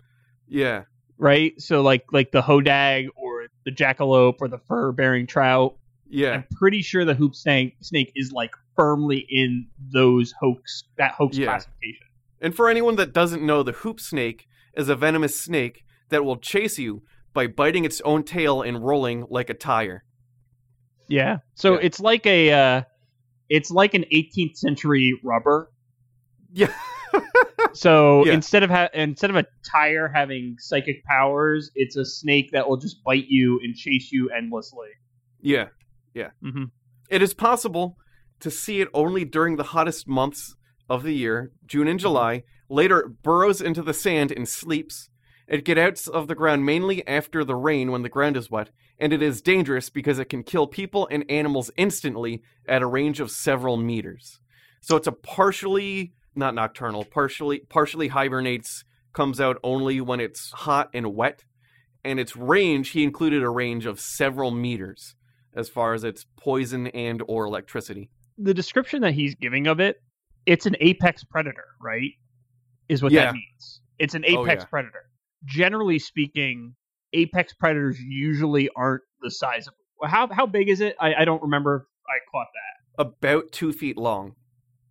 [0.49, 0.83] yeah,
[1.17, 1.53] right?
[1.61, 5.77] So like like the hodag or the jackalope or the fur bearing trout.
[6.09, 6.31] yeah.
[6.31, 11.37] I'm pretty sure the hoop snake snake is like firmly in those hoax that hoax
[11.37, 11.45] Yeah.
[11.47, 12.07] classification.
[12.41, 16.37] And for anyone that doesn't know, the hoop snake is a venomous snake that will
[16.37, 20.03] chase you by biting its own tail and rolling like a tire.
[21.07, 21.37] Yeah.
[21.55, 21.79] So Yeah.
[21.83, 22.81] it's like a uh
[23.49, 25.71] it's like an 18th century rubber.
[26.51, 26.73] Yeah.
[27.73, 28.33] So Yeah.
[28.33, 32.77] instead of ha- instead of a tire having psychic powers, it's a snake that will
[32.77, 34.87] just bite you and chase you endlessly.
[35.41, 35.67] yeah.
[36.15, 36.31] Yeah.
[36.43, 36.65] Mm-hmm.
[37.11, 37.97] It is possible
[38.39, 40.55] to see it only during the hottest months
[40.89, 42.43] of the year, June and July.
[42.69, 45.09] Later, it burrows into the sand and sleeps.
[45.49, 48.69] It gets out of the ground mainly after the rain when the ground is wet,
[48.99, 53.19] and it is dangerous because it can kill people and animals instantly at a range
[53.19, 54.39] of several meters.
[54.79, 60.89] So it's a partially not nocturnal, partially partially hibernates, comes out only when it's hot
[60.93, 61.43] and wet,
[62.05, 65.15] and its range he included a range of several meters
[65.55, 68.11] as far as its poison and or electricity.
[68.41, 70.01] the description that he's giving of it,
[70.45, 72.11] it's an apex predator, right?
[72.87, 73.25] Is what Yeah.
[73.25, 73.81] that means.
[73.97, 74.67] It's an Oh, apex yeah.
[74.67, 75.08] predator.
[75.45, 76.75] Generally speaking,
[77.13, 79.73] apex predators usually aren't the size of.
[80.03, 80.95] How how big is it?
[80.99, 81.75] I, I don't remember.
[81.75, 83.01] If I caught that.
[83.03, 84.35] About two feet long.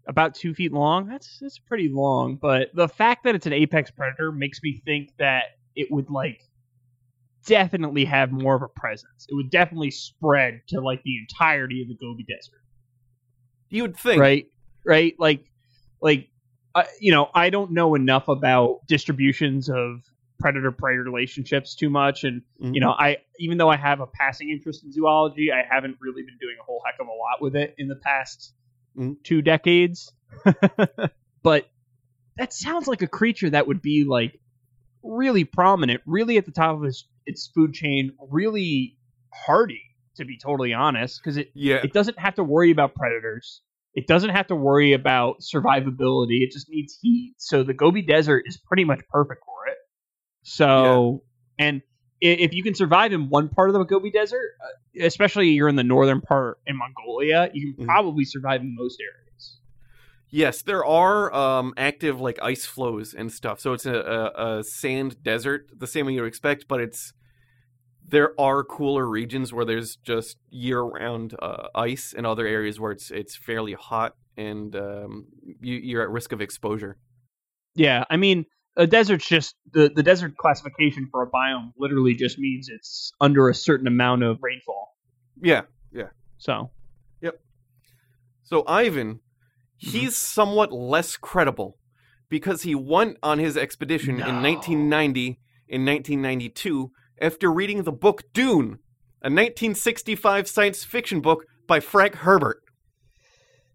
[0.06, 1.06] About two feet long.
[1.06, 2.36] That's that's pretty long.
[2.36, 6.40] But the fact that it's an apex predator makes me think that it would like
[7.46, 9.26] definitely have more of a presence.
[9.28, 12.60] It would definitely spread to like the entirety of the Gobi Desert.
[13.70, 14.20] You would think.
[14.20, 14.46] right
[14.84, 15.44] right like
[16.00, 16.28] like
[16.74, 20.00] uh, you know i don't know enough about distributions of
[20.38, 22.74] predator prey relationships too much and Mhm.
[22.74, 26.22] you know i even though i have a passing interest in zoology i haven't really
[26.22, 28.54] been doing a whole heck of a lot with it in the past
[28.96, 29.22] Mhm.
[29.22, 30.12] two decades
[31.42, 31.68] but
[32.36, 34.40] that sounds like a creature that would be like
[35.02, 38.96] really prominent really at the top of its, its food chain really
[39.32, 39.82] hardy
[40.16, 41.76] to be totally honest because it Yeah.
[41.84, 43.62] it doesn't have to worry about predators.
[43.94, 46.42] It doesn't have to worry about survivability.
[46.42, 47.34] It just needs heat.
[47.38, 49.57] So the Gobi Desert is pretty much perfect for
[50.42, 51.22] So,
[51.58, 51.82] and
[52.20, 55.76] if you can survive in one part of the Gobi Desert, uh, especially you're in
[55.76, 57.86] the northern part in Mongolia, you can Mhm.
[57.86, 59.58] probably survive in most areas.
[60.30, 63.60] Yes, there are um, active like ice flows and stuff.
[63.60, 67.12] So it's a, a, a sand desert, the same way you would expect, but it's
[68.06, 73.10] there are cooler regions where there's just year-round uh, ice, and other areas where it's
[73.10, 75.26] it's fairly hot and um,
[75.60, 76.96] you, you're at risk of exposure.
[77.74, 78.46] Yeah, I mean,
[78.78, 83.48] a desert's just the the desert classification for a biome literally just means it's under
[83.48, 84.96] a certain amount of rainfall.
[85.42, 85.62] Yeah.
[85.92, 86.08] Yeah.
[86.38, 86.70] So,
[87.20, 87.40] yep.
[88.44, 89.18] So Ivan, mm-hmm.
[89.90, 91.76] he's somewhat less credible
[92.28, 98.78] because he went on his expedition in 1990 in 1992 after reading the book Dune,
[99.22, 102.62] a 1965 science fiction book by Frank Herbert.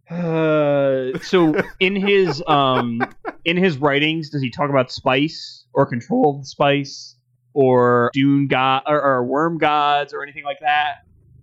[0.09, 3.01] Uh, so in his um
[3.45, 7.15] in his writings, does he talk about spice or control of the spice
[7.53, 10.97] or dune god or, or worm gods or anything like that?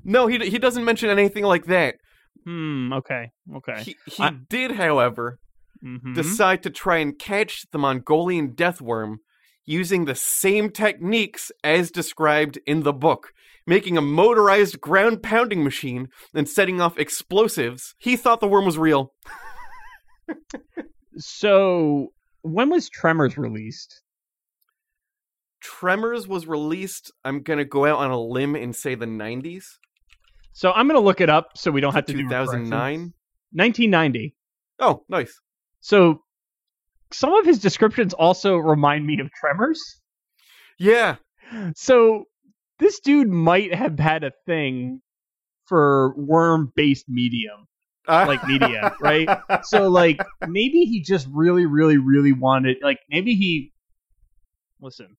[0.05, 1.97] No, he he doesn't mention anything like that.
[2.45, 2.93] Hmm.
[2.93, 3.31] Okay.
[3.57, 3.83] Okay.
[3.83, 5.39] He, he I- did, however,
[5.85, 6.15] Mhm.
[6.15, 9.21] decide to try and catch the Mongolian death worm
[9.65, 13.33] using the same techniques as described in the book,
[13.67, 17.95] making a motorized ground pounding machine and setting off explosives.
[17.99, 19.13] He thought the worm was real.
[21.17, 24.01] So when was Tremors released?
[25.61, 29.65] Tremors was released, I'm going to go out on a limb and say the 90s,
[30.53, 33.13] So I'm gonna look it up so we don't have to do 2009.
[33.53, 34.35] 1990.
[34.79, 35.39] Oh, nice.
[35.81, 36.23] So
[37.13, 39.81] some of his descriptions also remind me of Tremors.
[40.79, 41.17] Yeah.
[41.75, 42.25] So
[42.81, 45.01] this dude might have had a thing
[45.67, 47.67] for worm-based medium,
[48.09, 49.29] like media, right?
[49.65, 53.73] So like maybe he just really, really, really wanted like maybe he
[54.81, 55.17] listen,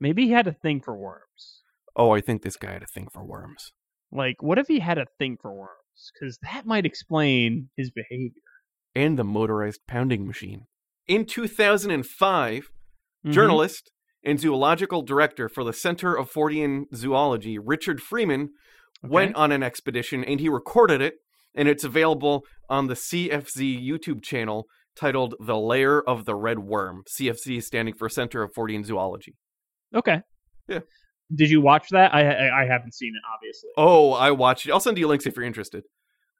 [0.00, 1.62] maybe he had a thing for worms.
[1.96, 3.72] oh, I think this guy had a thing for worms.
[4.12, 6.12] Like, what if he had a thing for worms?
[6.12, 8.42] Because that might explain his behavior.
[8.94, 10.66] And the motorized pounding machine.
[11.08, 12.70] In 2005,
[13.24, 13.32] Mhm.
[13.32, 13.90] journalist
[14.26, 18.50] and zoological director for the Center of Fortean Zoology, Richard Freeman,
[19.02, 21.14] went on an expedition and he recorded it,
[21.54, 27.02] and it's available on the CFZ YouTube channel titled The Lair of the Red Worm.
[27.18, 29.34] CFZ standing for Center of Fortean Zoology.
[29.94, 30.20] Okay.
[30.68, 30.80] Yeah.
[31.34, 32.14] Did you watch that?
[32.14, 33.70] I I, I haven't seen it, obviously.
[33.76, 34.72] Oh, I watched it.
[34.72, 35.84] I'll send you links if you're interested.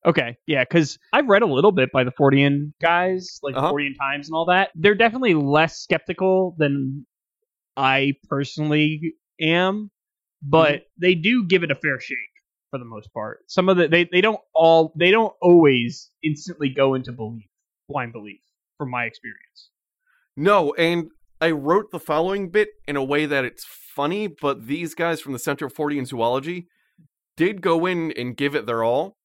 [0.05, 3.69] Okay, yeah, because I've read a little bit by the Fortean guys, like Uh-huh.
[3.69, 4.71] the Fortean Times and all that.
[4.77, 7.05] They're definitely less skeptical than
[7.77, 9.91] I personally am,
[10.43, 10.83] but Mm-hmm.
[11.01, 12.17] they do give it a fair shake
[12.71, 13.41] for the most part.
[13.49, 17.47] Some of the they, they don't all they don't always instantly go into belief,
[17.89, 18.41] blind belief,
[18.79, 19.71] from my experience.
[20.37, 21.09] No, and
[21.41, 25.33] I wrote the following bit in a way that it's funny, but these guys from
[25.33, 26.69] the Center of Fortean Zoology
[27.37, 29.17] did go in and give it their all.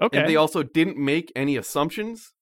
[0.00, 0.18] Okay.
[0.18, 2.32] And they also didn't make any assumptions.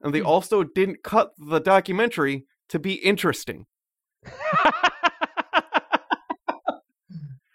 [0.00, 0.26] And they Hmm.
[0.26, 3.66] also didn't cut the documentary to be interesting,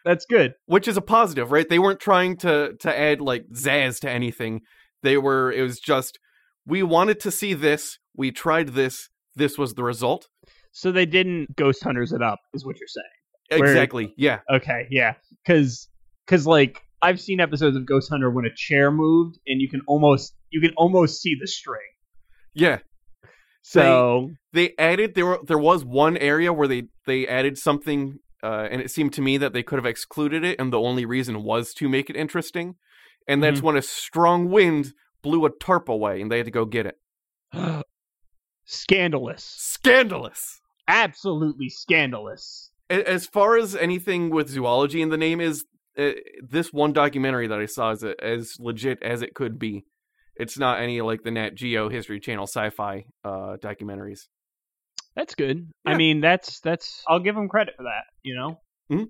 [0.06, 0.56] That's good.
[0.65, 1.67] which is a positive, right?
[1.67, 4.62] They weren't trying to to add like zazz to anything.
[5.02, 6.19] They were it was just
[6.65, 10.28] we wanted to see this, we tried this, this was the result.
[10.71, 13.62] So they didn't ghost hunters it up, is what you're saying.
[13.62, 14.13] Where- Exactly.
[14.17, 14.39] Yeah.
[14.52, 15.13] Okay, yeah,
[15.45, 15.88] because
[16.26, 19.82] because like I've seen episodes of Ghost Hunter when a chair moved and you can
[19.88, 21.82] almost you can almost see the string.
[22.54, 22.80] Yeah.
[23.63, 28.67] So they added there were there was one area where they they added something uh,
[28.69, 31.43] and it seemed to me that they could have excluded it and the only reason
[31.43, 32.76] was to make it interesting
[33.28, 33.67] and that's Mm-hmm.
[33.67, 36.97] when a strong wind blew a tarp away and they had to go get it.
[38.65, 39.43] Scandalous.
[39.43, 40.62] Scandalous.
[40.88, 42.71] Absolutely scandalous.
[42.89, 45.65] As far as anything with zoology in the name is,
[45.97, 49.86] uh, this one documentary that I saw is as legit as it could be.
[50.36, 54.28] It's not any like the Nat Geo History Channel sci-fi uh, documentaries.
[55.15, 55.69] That's good.
[55.86, 57.04] I mean, that's that's.
[57.08, 58.06] I'll give him credit for that.
[58.24, 58.60] You know.
[58.91, 59.04] mm-hmm.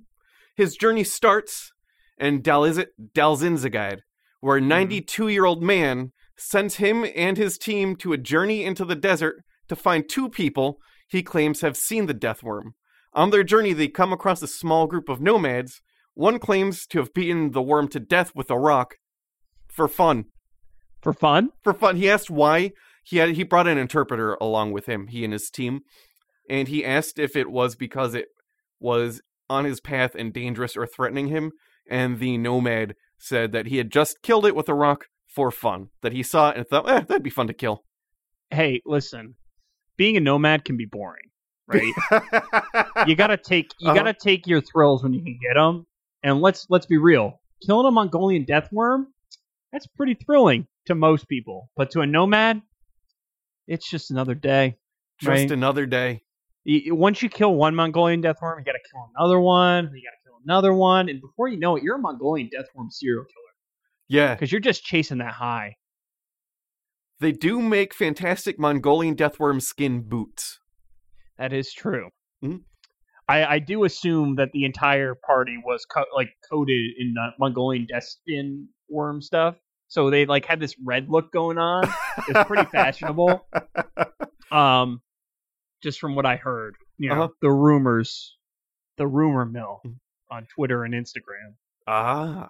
[0.56, 1.72] His journey starts
[2.18, 4.00] in Daliz- Dalzinzagad,
[4.42, 8.86] where a 92 year old man sends him and his team to a journey into
[8.86, 12.76] the desert to find two people he claims have seen the death worm.
[13.14, 15.82] On their journey, they come across a small group of nomads.
[16.16, 18.96] One claims to have beaten the worm to death with a rock
[19.68, 20.26] for fun.
[21.04, 21.50] For fun.
[21.63, 22.72] For fun, he asked why.
[23.04, 25.82] He had he brought an interpreter along with him, he and his team,
[26.50, 28.28] and he asked if it was because it
[28.80, 31.52] was on his path and dangerous or threatening him.
[31.89, 35.88] And the nomad said that he had just killed it with a rock for fun.
[36.02, 37.84] That he saw it and thought, eh, that'd be fun to kill.
[38.52, 39.36] Hey, listen.
[39.98, 41.30] Being a nomad can be boring,
[41.68, 41.94] right?
[43.08, 43.96] you gotta take you Uh-huh.
[43.98, 45.86] gotta take your thrills when you can get them.
[46.24, 47.42] And let's let's be real.
[47.66, 49.08] Killing a Mongolian death worm,
[49.74, 52.62] that's pretty thrilling to most people, but to a nomad,
[53.67, 54.78] it's just another day.
[55.19, 55.52] just right?
[55.52, 56.24] another day.
[56.65, 59.86] Once you kill one Mongolian death worm, you got to kill another one.
[59.93, 62.67] You got to kill another one, and before you know it, you're a Mongolian death
[62.74, 63.54] worm serial killer
[64.08, 65.76] Yeah, because you're just chasing that high.
[67.19, 70.60] they do make fantastic Mongolian deathworm skin boots.
[71.38, 72.10] That is true.
[72.43, 72.63] Mhm.
[73.30, 77.86] I, I do assume that the entire party was co- like coated in uh, Mongolian
[77.86, 79.56] death skin worm stuff,
[79.93, 81.88] so they like had this red look going on.
[82.27, 83.45] It's pretty fashionable.
[84.51, 85.01] Um,
[85.82, 87.27] just from what I heard, you know, Uh-huh.
[87.41, 88.38] the rumors,
[88.97, 89.95] the rumor mill Mhm.
[90.29, 91.56] on Twitter and Instagram.
[91.88, 92.49] Ah.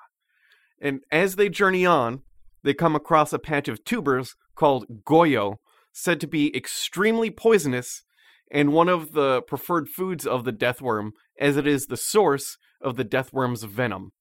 [0.81, 2.23] And as they journey on,
[2.63, 5.59] they come across a patch of tubers called goyo,
[5.93, 8.03] said to be extremely poisonous
[8.51, 12.97] and one of the preferred foods of the deathworm, as it is the source of
[12.97, 14.11] the deathworm's venom.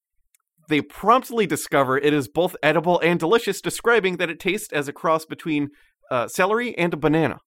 [0.68, 4.92] They promptly discover it is both edible and delicious, describing that it tastes as a
[4.92, 5.70] cross between
[6.10, 7.38] uh, celery and a banana.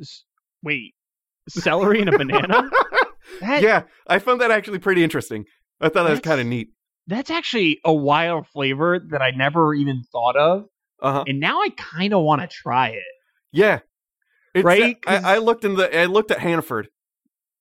[0.00, 0.24] S-
[0.62, 0.94] Wait,
[1.48, 2.70] celery and a banana?
[3.40, 5.44] That- yeah, I found that actually pretty interesting.
[5.80, 6.70] I thought that was kind of neat.
[7.06, 10.64] That's actually a wild flavor that I never even thought of,
[11.00, 11.24] Uh huh.
[11.28, 13.02] and now I kind of want to try it.
[13.52, 13.80] Yeah.
[14.54, 14.96] It's, Right?
[15.06, 16.88] I, I looked in the I looked at Hannaford.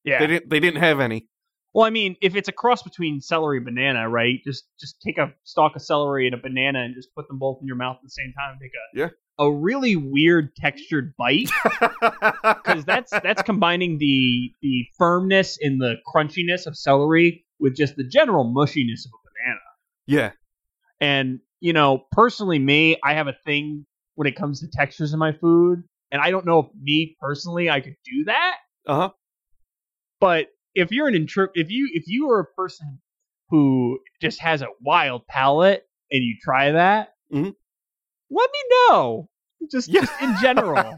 [0.03, 0.19] Yeah.
[0.19, 1.27] They didn't they didn't have any.
[1.73, 4.39] Well, I mean, if it's a cross between celery and banana, right?
[4.43, 7.59] Just just take a stalk of celery and a banana and just put them both
[7.61, 8.57] in your mouth at the same time.
[8.61, 9.09] Take a Yeah.
[9.37, 11.49] a really weird textured bite
[12.01, 18.03] because that's that's combining the the firmness and the crunchiness of celery with just the
[18.03, 19.59] general mushiness of a banana.
[20.07, 20.31] yeah.
[21.01, 25.19] And you know, personally, me, I have a thing when it comes to textures in
[25.19, 28.55] my food, and I don't know if me personally I could do that.
[28.87, 29.09] Uh-huh.
[30.19, 32.99] But if you're an intro, if you if you are a person
[33.49, 37.55] who just has a wild palate and you try that, Mhm.
[38.29, 39.29] let me know.
[39.71, 40.01] Just, Yeah.
[40.01, 40.95] just in general,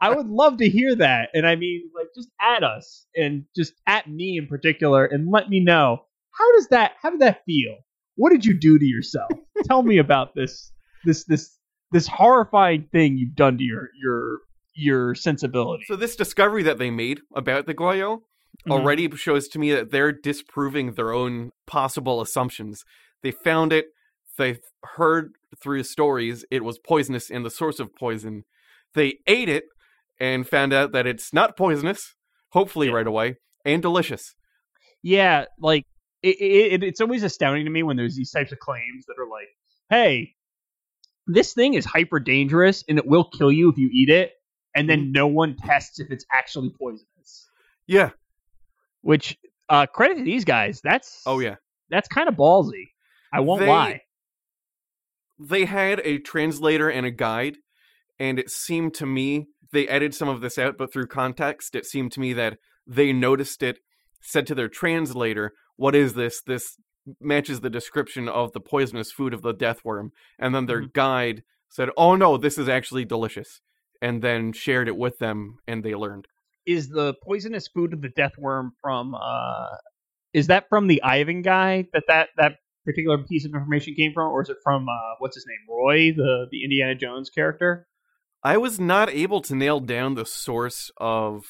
[0.00, 1.28] I would love to hear that.
[1.34, 5.48] And I mean, like, just at us and just at me in particular, and let
[5.48, 7.76] me know how does that how did that feel?
[8.16, 9.30] What did you do to yourself?
[9.64, 10.72] Tell me about this
[11.04, 11.58] this this
[11.92, 14.38] this horrifying thing you've done to your your
[14.74, 15.84] your sensibility.
[15.86, 18.22] So this discovery that they made about the Goyo
[18.66, 18.72] Mhm.
[18.72, 22.82] already shows to me that they're disproving their own possible assumptions.
[23.22, 23.86] They found it,
[24.38, 24.58] they
[24.96, 25.32] heard
[25.62, 28.44] through stories it was poisonous and the source of poison.
[28.94, 29.64] They ate it
[30.18, 32.14] and found out that it's not poisonous,
[32.52, 32.94] hopefully Yeah.
[32.94, 34.34] right away, and delicious.
[35.02, 35.84] Yeah, like
[36.22, 39.28] it, it, it's always astounding to me when there's these types of claims that are
[39.28, 39.48] like,
[39.88, 40.34] "Hey,
[41.26, 44.32] this thing is hyper dangerous and it will kill you if you eat it,"
[44.74, 47.48] and then no one tests if it's actually poisonous.
[47.86, 48.10] Yeah.
[49.02, 49.36] Which
[49.68, 50.80] uh, credit to these guys.
[50.82, 51.56] That's Oh yeah.
[51.88, 52.88] that's kind of ballsy.
[53.32, 54.00] I won't They- lie.
[55.38, 57.58] they had a translator and a guide,
[58.18, 61.86] and it seemed to me they edited some of this out, but through context, it
[61.86, 63.78] seemed to me that they noticed it,
[64.20, 66.42] said to their translator, "What is this?
[66.42, 66.76] This
[67.20, 71.42] matches the description of the poisonous food of the death worm," and then their guide
[71.68, 73.60] said, "Oh no, this is actually delicious,"
[74.02, 76.26] and then shared it with them, and they learned.
[76.70, 79.14] Is the poisonous food of the death worm from?
[79.14, 79.66] uh
[80.32, 82.52] Is that from the Ivan guy that that that
[82.84, 86.12] particular piece of information came from, or is it from uh, what's his name, Roy,
[86.12, 87.86] the the Indiana Jones character?
[88.42, 91.42] I was not able to nail down the source of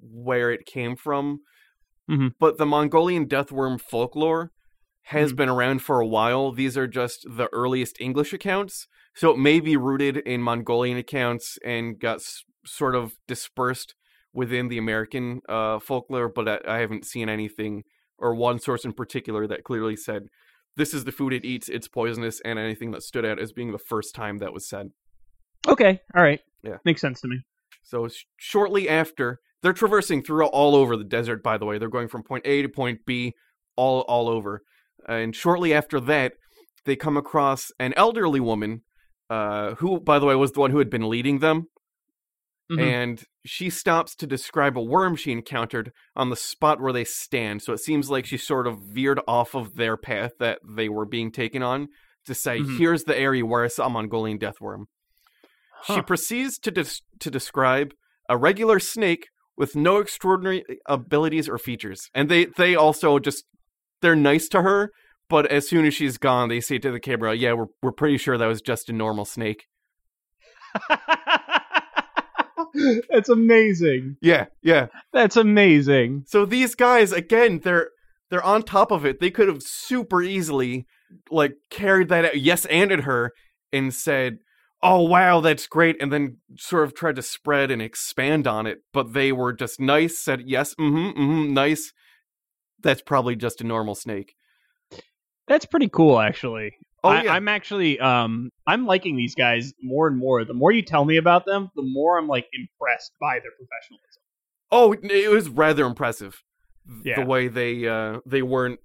[0.00, 1.40] where it came from,
[2.08, 2.34] Mhm.
[2.38, 4.52] but the Mongolian death worm folklore
[5.02, 5.36] has Mhm.
[5.36, 6.52] been around for a while.
[6.52, 11.58] These are just the earliest English accounts, so it may be rooted in Mongolian accounts
[11.64, 13.94] and got s- sort of dispersed
[14.32, 16.28] within the American uh, folklore.
[16.28, 17.84] But I, I haven't seen anything
[18.18, 20.24] or one source in particular that clearly said
[20.76, 23.72] this is the food it eats, it's poisonous, and anything that stood out as being
[23.72, 24.90] the first time that was said.
[25.66, 26.40] Okay, all right.
[26.62, 26.76] Yeah.
[26.84, 27.42] Makes sense to me.
[27.82, 31.42] So sh- shortly after, they're traversing through all over the desert.
[31.42, 33.34] By the way, they're going from point A to point B,
[33.76, 34.62] all all over.
[35.08, 36.34] And shortly after that,
[36.84, 38.82] they come across an elderly woman,
[39.30, 41.66] uh, who, by the way, was the one who had been leading them.
[42.70, 42.80] Mhm.
[42.82, 47.62] And she stops to describe a worm she encountered on the spot where they stand.
[47.62, 51.06] So it seems like she sort of veered off of their path that they were
[51.06, 51.88] being taken on
[52.26, 52.78] to say, Mhm.
[52.78, 54.88] "Here's the area where I saw a Mongolian death worm."
[55.86, 57.94] She proceeds to des- to describe
[58.28, 62.10] a regular snake with no extraordinary abilities or features.
[62.14, 63.44] And they they also just
[64.02, 64.92] they're nice to her,
[65.30, 68.18] but as soon as she's gone, they say to the camera, "Yeah, we're we're pretty
[68.18, 69.66] sure that was just a normal snake."
[73.10, 74.16] That's amazing.
[74.20, 74.86] Yeah, yeah.
[75.12, 76.24] That's amazing.
[76.26, 77.90] So these guys again, they're
[78.30, 79.20] they're on top of it.
[79.20, 80.86] They could have super easily
[81.30, 83.32] like carried that out, yes, anded her
[83.72, 84.38] and said,
[84.82, 88.78] "Oh wow, that's great," and then sort of tried to spread and expand on it.
[88.92, 91.92] But they were just nice, said yes, mm-hmm, mm-hmm, nice.
[92.82, 94.34] That's probably just a normal snake.
[95.48, 96.74] That's pretty cool, actually.
[97.04, 100.44] Oh I, yeah, I'm actually um I'm liking these guys more and more.
[100.44, 104.22] The more you tell me about them, the more I'm like impressed by their professionalism.
[104.70, 106.42] oh, it was rather impressive.
[107.04, 107.20] Yeah.
[107.20, 108.80] The way they uh they weren't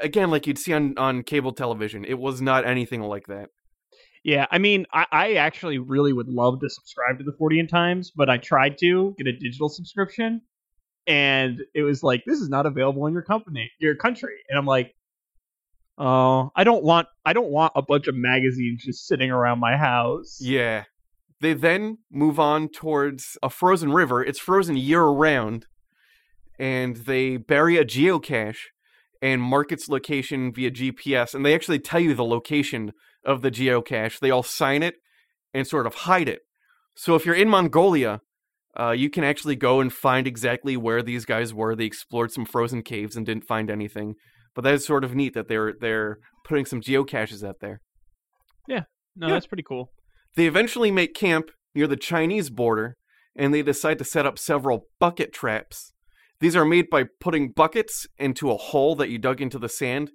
[0.00, 2.04] again like you'd see on on cable television.
[2.04, 3.50] It was not anything like that.
[4.24, 8.10] Yeah, I mean, I, I actually really would love to subscribe to the Fortean Times,
[8.10, 10.42] but I tried to get a digital subscription,
[11.06, 14.66] and it was like, this is not available in your company, your country, and I'm
[14.66, 14.95] like,
[15.98, 19.76] oh, I don't want, I don't want a bunch of magazines just sitting around my
[19.76, 20.38] house.
[20.40, 20.84] Yeah.
[21.40, 24.24] They then move on towards a frozen river.
[24.24, 25.66] It's frozen year round.
[26.58, 28.56] And they bury a geocache
[29.20, 31.34] and mark its location via GPS.
[31.34, 32.92] And they actually tell you the location
[33.24, 34.18] of the geocache.
[34.18, 34.96] They all sign it
[35.52, 36.40] and sort of hide it.
[36.94, 38.20] So if you're in Mongolia,
[38.78, 41.74] uh, you can actually go and find exactly where these guys were.
[41.74, 44.14] They explored some frozen caves and didn't find anything.
[44.56, 47.80] But that is sort of neat that they're they're putting some geocaches out there.
[48.66, 48.84] Yeah,
[49.14, 49.34] no, Yeah.
[49.34, 49.92] that's pretty cool.
[50.34, 52.96] They eventually make camp near the Chinese border
[53.36, 55.92] and they decide to set up several bucket traps.
[56.40, 60.10] These are made by putting buckets into a hole that you dug into the sand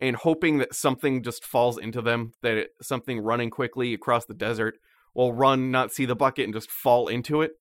[0.00, 4.34] and hoping that something just falls into them, that it, something running quickly across the
[4.34, 4.74] desert
[5.14, 7.52] will run, not see the bucket, and just fall into it.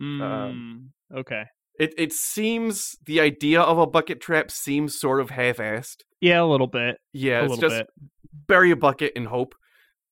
[0.00, 1.44] Mm, okay.
[1.82, 5.96] It it seems the idea of a bucket trap seems sort of half-assed.
[6.20, 6.98] Yeah, a little bit.
[7.12, 8.10] Yeah, a it's little just bit.
[8.46, 9.56] bury a bucket and hope.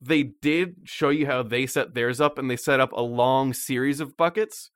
[0.00, 3.52] They did show you how they set theirs up, and they set up a long
[3.52, 4.70] series of buckets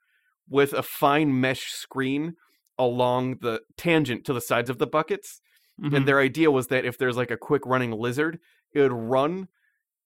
[0.49, 2.35] with a fine mesh screen
[2.79, 5.41] along the tangent to the sides of the buckets.
[5.83, 5.97] Mhm.
[5.97, 8.39] And their idea was that if there's like a quick running lizard,
[8.73, 9.49] it would run,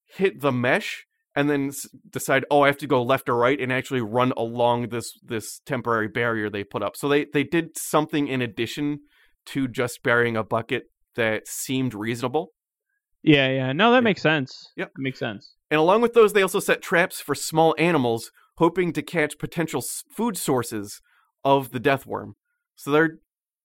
[0.07, 1.05] hit the mesh,
[1.39, 4.33] and then s- decide, oh, I have to go left or right, and actually run
[4.37, 6.97] along this this temporary barrier they put up.
[6.97, 9.01] So they they did something in addition
[9.47, 10.85] to just burying a bucket
[11.15, 12.53] that seemed reasonable.
[13.23, 13.73] Yeah, yeah.
[13.73, 14.11] No, that Yeah.
[14.11, 14.51] makes sense.
[14.77, 15.55] Yeah, makes sense.
[15.71, 19.81] And along with those, they also set traps for small animals, hoping to catch potential
[19.81, 21.01] s- food sources
[21.45, 22.35] of the death worm.
[22.77, 23.19] So they're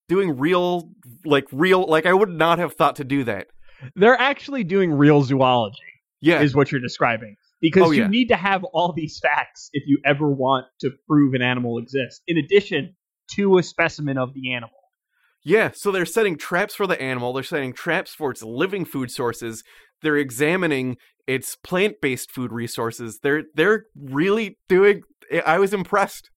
[0.09, 0.89] doing real,
[1.25, 3.47] like real, like I would not have thought to do that.
[3.95, 5.77] They're actually doing real zoology.
[6.21, 7.35] Yeah, is what you're describing.
[7.63, 8.07] Because Oh, you yeah.
[8.09, 12.21] need to have all these facts if you ever want to prove an animal exists,
[12.27, 12.95] in addition
[13.35, 14.77] to a specimen of the animal.
[15.45, 15.71] yeah.
[15.73, 17.31] So they're setting traps for the animal.
[17.33, 19.63] They're setting traps for its living food sources.
[20.01, 23.19] They're examining its plant-based food resources.
[23.23, 25.01] They're they're really doing.
[25.45, 26.29] I was impressed.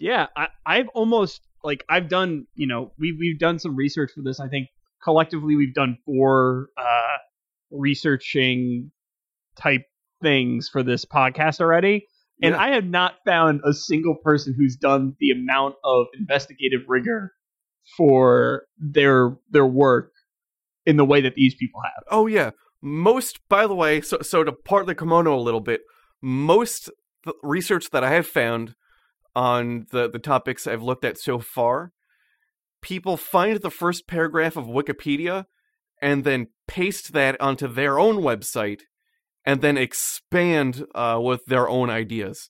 [0.00, 2.46] Yeah, I, I've almost like I've done.
[2.56, 4.40] You know, we've we've done some research for this.
[4.40, 4.66] I think
[5.02, 7.18] collectively we've done four uh,
[7.70, 8.90] researching
[9.56, 9.82] type
[10.24, 12.06] things for this podcast already.
[12.42, 12.60] And Yeah.
[12.60, 17.32] I have not found a single person who's done the amount of investigative rigor
[17.96, 20.10] for their their work
[20.86, 22.04] in the way that these people have.
[22.10, 22.50] Oh yeah.
[22.82, 25.82] Most, by the way, so so to part the kimono a little bit,
[26.20, 26.90] most
[27.24, 28.74] th- research that I have found
[29.36, 31.92] on the the topics I've looked at so far,
[32.82, 35.44] people find the first paragraph of Wikipedia
[36.02, 38.82] and then paste that onto their own website
[39.44, 42.48] and then expand uh, with their own ideas.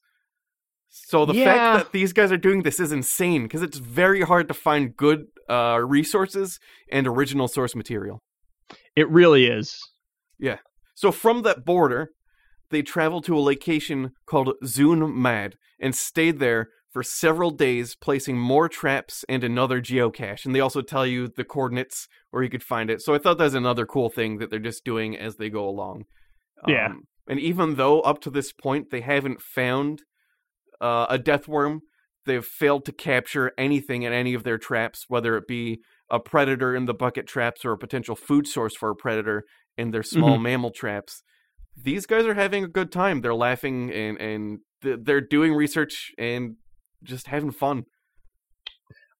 [0.89, 1.43] So the Yeah.
[1.43, 4.95] fact that these guys are doing this is insane because it's very hard to find
[4.95, 6.59] good uh, resources
[6.91, 8.19] and original source material.
[8.95, 9.77] It really is.
[10.39, 10.59] Yeah.
[10.95, 12.11] So from that border,
[12.71, 18.37] they traveled to a location called Zun Mad and stayed there for several days, placing
[18.39, 20.45] more traps and another geocache.
[20.45, 23.01] And they also tell you the coordinates where you could find it.
[23.01, 26.05] So I thought that's another cool thing that they're just doing as they go along.
[26.67, 26.87] Yeah.
[26.87, 30.03] Um, and even though up to this point they haven't found
[30.81, 31.81] uh, a death worm,
[32.25, 35.79] they've failed to capture anything in any of their traps, whether it be
[36.11, 39.43] a predator in the bucket traps or a potential food source for a predator
[39.77, 41.23] in their small mammal traps.
[41.75, 43.21] These guys are having a good time.
[43.21, 46.55] They're laughing and and they're doing research and
[47.03, 47.83] just having fun.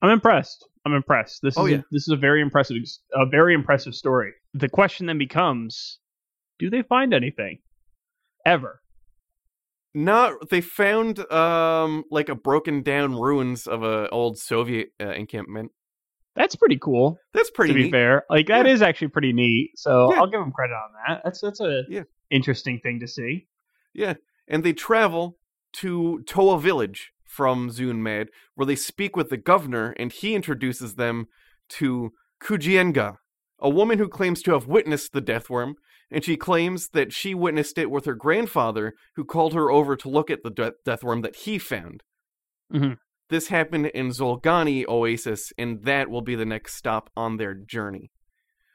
[0.02, 0.64] I'm impressed.
[0.86, 1.40] I'm impressed.
[1.42, 1.78] This Oh, is yeah.
[1.78, 2.78] a, this is a very impressive
[3.14, 4.34] a very impressive story.
[4.54, 6.00] The question then becomes,
[6.60, 7.60] do they find anything
[8.46, 8.82] ever?
[9.94, 15.72] Not they found um like a broken down ruins of a old Soviet uh, encampment.
[16.36, 17.18] That's pretty cool.
[17.34, 17.92] That's pretty to be neat.
[17.92, 18.88] fair, like that is Yeah.
[18.88, 19.72] actually pretty neat.
[19.76, 20.20] So Yeah.
[20.20, 21.22] I'll give them credit on that.
[21.24, 22.04] That's that's a Yeah.
[22.30, 23.48] interesting thing to see.
[23.94, 24.16] Yeah,
[24.50, 25.38] and they travel
[25.78, 31.28] to Toa Village from Zunmad, where they speak with the governor, and he introduces them
[31.70, 33.18] to Kujienga,
[33.60, 35.76] a woman who claims to have witnessed the death worm,
[36.12, 40.10] and she claims that she witnessed it with her grandfather, who called her over to
[40.10, 42.04] look at the de- death worm that he found.
[42.74, 42.98] Mhm.
[43.30, 48.12] This happened in Zolgani Oasis, and that will be the next stop on their journey.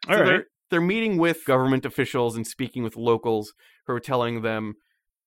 [0.08, 0.26] All So right.
[0.26, 3.52] they're they're meeting with government officials and speaking with locals
[3.86, 4.74] who are telling them,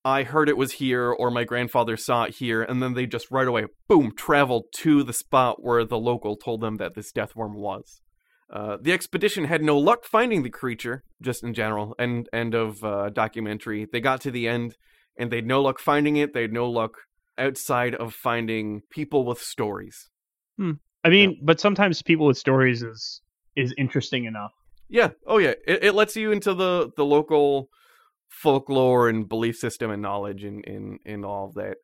[0.05, 3.29] "I heard it was here," or "My grandfather saw it here," and then they just
[3.29, 7.35] right away, boom, travel to the spot where the local told them that this death
[7.35, 8.01] worm was.
[8.51, 11.95] Uh, the expedition had no luck finding the creature, just in general.
[11.97, 13.87] End end of uh, documentary.
[13.91, 14.77] They got to the end,
[15.17, 16.33] and they'd no luck finding it.
[16.33, 16.97] They had no luck
[17.37, 20.09] outside of finding people with stories.
[21.03, 23.21] I mean, but sometimes people with stories is
[23.55, 24.51] is interesting enough.
[24.89, 25.09] Yeah.
[25.25, 25.53] Oh, yeah.
[25.67, 27.69] It, it lets you into the the local
[28.29, 31.77] folklore and belief system and knowledge and and, and all of that.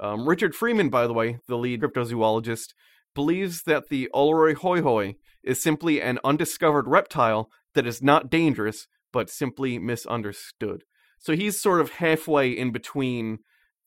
[0.00, 2.74] Um, Richard Freeman, by the way, the lead cryptozoologist,
[3.14, 9.30] believes that the hoi hoi is simply an undiscovered reptile that is not dangerous but
[9.30, 10.82] simply misunderstood.
[11.20, 13.38] So he's sort of halfway in between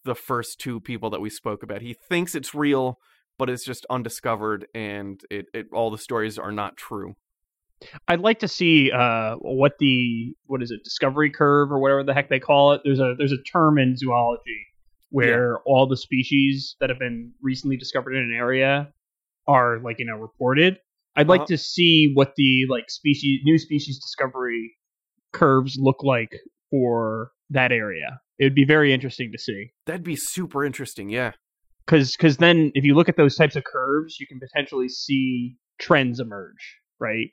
[0.05, 1.81] the first two people that we spoke about.
[1.81, 2.97] He thinks it's real,
[3.37, 7.15] but it's just undiscovered, and it, it all the stories are not true.
[8.07, 12.13] I'd like to see uh, what the what is it discovery curve or whatever the
[12.13, 12.81] heck they call it.
[12.83, 14.65] There's a there's a term in zoology
[15.09, 18.91] where all the species that have been recently discovered in an area
[19.47, 20.77] are like you know reported.
[21.15, 21.47] I'd like Uh-huh.
[21.47, 24.75] to see what the like species new species discovery
[25.33, 26.31] curves look like
[26.69, 28.19] for that area.
[28.39, 31.31] It would be very interesting to see That'd be super interesting, yeah.
[31.85, 35.55] because because then if you look at those types of curves, you can potentially see
[35.79, 37.29] trends emerge, right?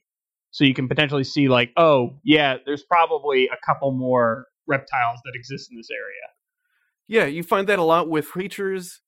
[0.51, 5.33] So you can potentially see like, oh yeah, there's probably a couple more reptiles that
[5.35, 6.27] exist in this area.
[7.07, 9.01] Yeah, you find that a lot with creatures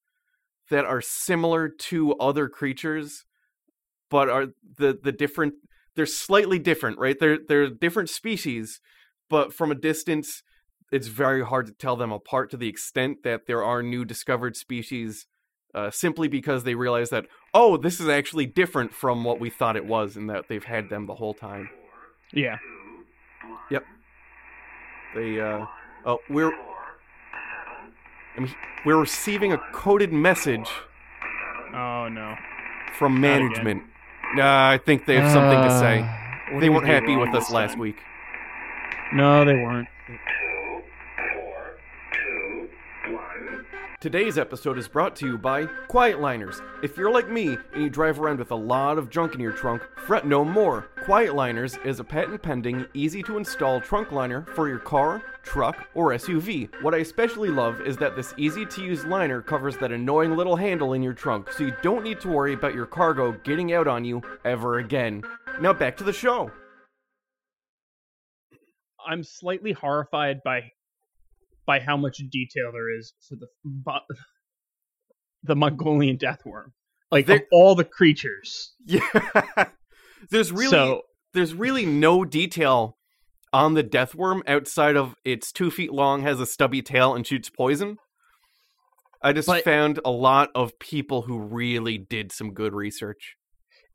[0.70, 3.24] that are similar to other creatures,
[4.10, 4.46] but are
[4.78, 5.54] the the different
[5.94, 7.18] they're slightly different, right?
[7.18, 8.80] They're they're different species,
[9.28, 10.42] but from a distance
[10.92, 14.56] it's very hard to tell them apart to the extent that there are new discovered
[14.56, 15.26] species
[15.74, 19.74] uh, simply because they realize that oh this is actually different from what we thought
[19.76, 21.68] it was and that they've had them the whole time
[22.32, 22.58] Yeah.
[23.68, 23.82] Yep
[25.16, 25.64] they, uh,
[26.04, 26.52] oh, we're,
[28.36, 30.68] I mean, we're receiving a coded message
[31.74, 32.36] Oh no.
[32.98, 33.82] from management.
[34.36, 36.08] Uh, I think they have something to say.
[36.52, 37.96] What They weren't happy with us last week.
[39.12, 39.88] No, they weren't.
[43.98, 46.60] Today's episode is brought to you by Quiet Liners.
[46.82, 49.52] If you're like me and you drive around with a lot of junk in your
[49.52, 50.90] trunk, fret no more.
[51.04, 55.88] Quiet Liners is a patent pending, easy to install trunk liner for your car, truck,
[55.94, 56.68] or SUV.
[56.82, 60.56] What I especially love is that this easy to use liner covers that annoying little
[60.56, 63.88] handle in your trunk, so you don't need to worry about your cargo getting out
[63.88, 65.22] on you ever again.
[65.58, 66.50] Now back to the show.
[69.08, 70.72] I'm slightly horrified by
[71.66, 74.14] by how much detail there is for the bo-
[75.42, 76.72] the Mongolian death worm.
[77.10, 78.74] Like There- all the creatures.
[78.86, 79.00] Yeah.
[80.30, 81.02] there's really so
[81.34, 82.96] there's really no detail
[83.52, 87.26] on the death worm outside of it's two feet long, has a stubby tail, and
[87.26, 87.96] shoots poison.
[89.22, 93.34] I just But- found a lot of people who really did some good research,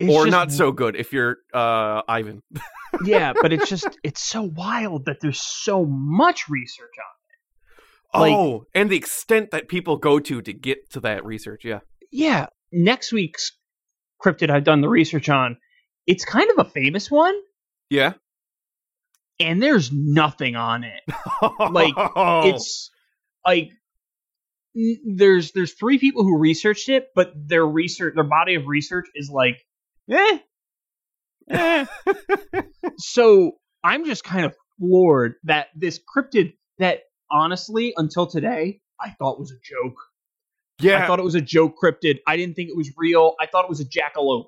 [0.02, 2.42] or just- not so good if you're uh, Ivan.
[3.06, 7.21] yeah, but it's just it's so wild that there's so much research on.
[8.14, 11.64] Like- oh, and the extent that people go to to get to that research.
[11.66, 11.80] Yeah.
[12.12, 13.52] Yeah, next week's
[14.24, 15.58] cryptid I've done the research on,
[16.06, 17.34] it's kind of a famous one,
[17.90, 18.14] Yeah.
[19.40, 21.02] and there's nothing on it.
[21.72, 21.94] Like.
[22.54, 22.92] It's
[23.46, 23.70] like
[24.76, 29.06] n- there's there's three people who researched it, but their research their body of research
[29.16, 29.56] is like,
[30.12, 30.38] eh,
[31.50, 31.86] eh.
[32.98, 33.54] so
[33.84, 37.00] I'm just kind of floored that this cryptid that
[37.32, 39.98] honestly until today I thought was a joke.
[40.80, 41.04] yeah.
[41.04, 42.20] I thought it was a joke cryptid.
[42.28, 43.36] I didn't think it was real.
[43.40, 44.48] I thought it was a jackalope.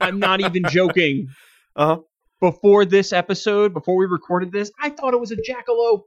[0.00, 1.28] I'm not even joking.
[1.76, 2.00] Uh-huh.
[2.40, 6.02] Before this episode, before we recorded this, I thought it was a jackalope.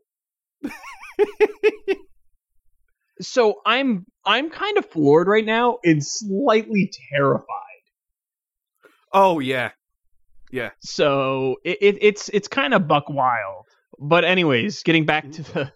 [3.21, 7.45] so I'm I'm kind of floored right now and slightly terrified.
[9.13, 9.71] oh yeah.
[10.51, 10.71] Yeah.
[10.81, 13.65] So it, it it's it's kind of buck wild.
[13.99, 15.73] But anyways, getting back to the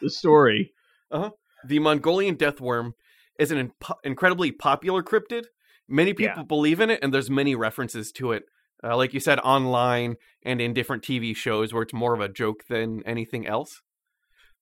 [0.00, 0.72] the story.
[1.10, 2.92] The Mongolian death worm
[3.40, 5.46] is an imp- incredibly popular cryptid.
[5.88, 6.42] Many people Yeah.
[6.44, 8.44] believe in it, and there's many references to it.
[8.84, 12.28] Uh, like you said, online and in different TV shows where it's more of a
[12.28, 13.80] joke than anything else.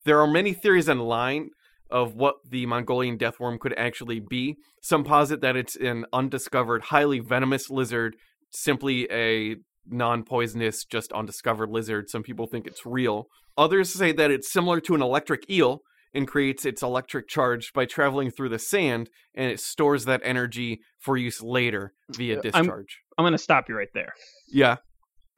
[0.04, 1.50] There are many theories online
[1.90, 4.56] of what the Mongolian death worm could actually be.
[4.82, 8.16] Some posit that it's an undiscovered, highly venomous lizard,
[8.50, 9.56] simply a
[9.88, 12.08] non poisonous, just undiscovered lizard.
[12.10, 13.28] Some people think it's real.
[13.56, 15.82] Others say that it's similar to an electric eel
[16.12, 20.80] and creates its electric charge by traveling through the sand, and it stores that energy
[21.00, 23.00] for use later via I'm- discharge.
[23.18, 24.12] I'm gonna stop you right there.
[24.48, 24.76] Yeah.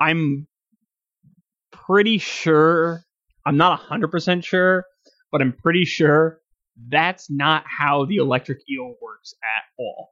[0.01, 0.47] I'm
[1.72, 3.03] pretty sure
[3.47, 4.84] I'm not 100% sure,
[5.32, 6.40] but I'm pretty sure
[6.88, 10.11] that's not how the electric eel works at all.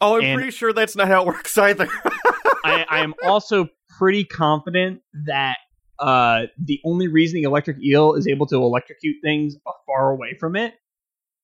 [0.00, 1.88] Oh, I'm And- pretty sure that's not how it works either.
[2.64, 5.56] I, I am also pretty confident that
[5.98, 9.56] uh, the only reason the electric eel is able to electrocute things
[9.86, 10.74] far away from it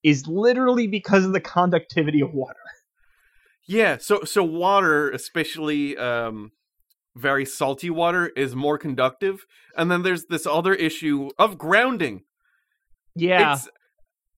[0.02, 2.54] is literally because of the conductivity of water.
[3.66, 3.98] yeah.
[3.98, 6.52] So so water, especially um,
[7.14, 9.44] very salty water, is more conductive,
[9.76, 12.22] and then there's this other issue of grounding.
[13.14, 13.54] Yeah.
[13.54, 13.68] It's,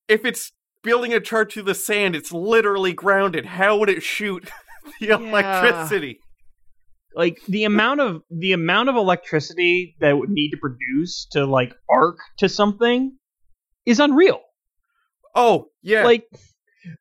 [0.07, 0.51] if it's
[0.83, 3.45] building a charge to the sand, it's literally grounded.
[3.45, 4.49] How would it shoot
[4.99, 6.19] the electricity?
[7.15, 11.73] Like the amount of the amount of electricity that would need to produce to like
[11.89, 13.17] arc to something
[13.85, 14.41] is unreal.
[15.35, 16.03] Oh, yeah.
[16.03, 16.25] Like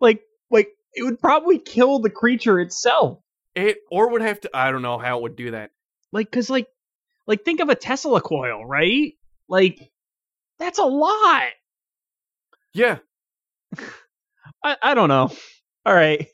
[0.00, 3.20] like like it would probably kill the creature itself.
[3.54, 4.50] it or would have to.
[4.54, 5.70] I don't know how it would do that.
[6.12, 6.68] Like cuz like
[7.26, 9.12] like think of a Tesla coil, right?
[9.48, 9.92] Like
[10.58, 11.44] that's a lot.
[12.72, 12.98] Yeah.
[14.64, 15.30] I I don't know.
[15.84, 16.26] All right.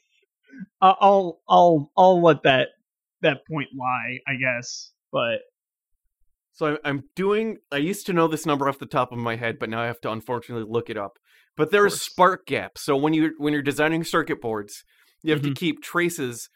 [0.81, 2.69] I'll I'll I'll let that
[3.25, 4.93] that point lie, I guess.
[5.13, 5.41] But
[6.53, 7.59] So I'm- doing.
[7.73, 9.87] I used to know this number off the top of my head, but now I
[9.87, 11.19] have to unfortunately look it up.
[11.57, 12.83] But there's spark gaps.
[12.83, 14.85] So when you when you're designing circuit boards,
[15.23, 15.49] you have Mhm.
[15.49, 16.49] to keep traces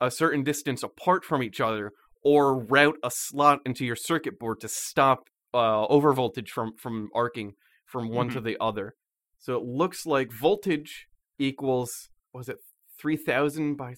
[0.00, 1.92] a certain distance apart from each other,
[2.22, 7.54] or route a slot into your circuit board to stop uh, overvoltage from from arcing
[7.86, 8.94] from one to the other.
[9.38, 11.08] So it looks like voltage
[11.38, 12.58] equals was it
[12.98, 13.94] three thousand by.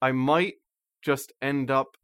[0.00, 0.54] I might
[1.02, 1.96] just end up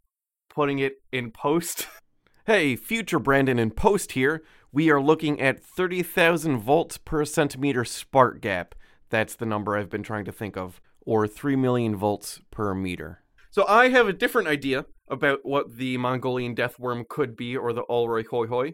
[0.48, 1.86] putting it in post.
[2.46, 4.42] hey, future Brandon in post here.
[4.70, 8.74] We are looking at 30,000 volts per centimeter spark gap.
[9.10, 13.22] That's the number I've been trying to think of, or 3 million volts per meter.
[13.50, 17.74] So I have a different idea about what the Mongolian death worm could be, or
[17.74, 18.72] the Ulroi hoi hoi.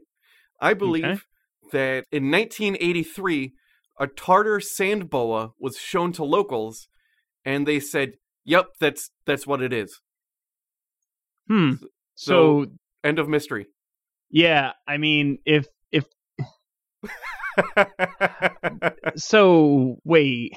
[0.61, 1.21] I believe Okay.
[1.73, 3.55] that in 1983,
[3.99, 6.87] a Tartar sand boa was shown to locals,
[7.45, 8.13] and they said,
[8.49, 10.01] "Yep, that's that's what it is."
[11.47, 11.73] hmm.
[12.15, 12.67] So,
[13.05, 13.67] End of mystery.
[14.31, 16.05] yeah, I mean if if
[19.17, 20.53] so wait.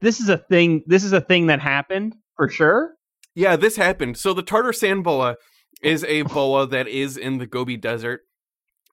[0.00, 2.94] This is a thing this is a thing that happened for sure?
[3.34, 4.16] yeah, this happened.
[4.18, 5.36] So the Tartar sand boa
[5.82, 8.20] is a boa that is in the Gobi Desert,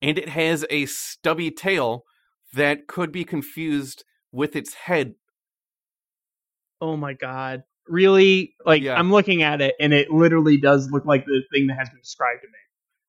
[0.01, 2.03] and it has a stubby tail
[2.53, 5.15] that could be confused with its head.
[6.81, 7.63] Oh my god.
[7.87, 8.55] Really?
[8.65, 8.97] Like Yeah.
[8.97, 11.99] I'm looking at it and it literally does look like the thing that has been
[11.99, 12.53] described to me.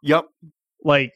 [0.02, 0.24] Yep.
[0.84, 1.12] Like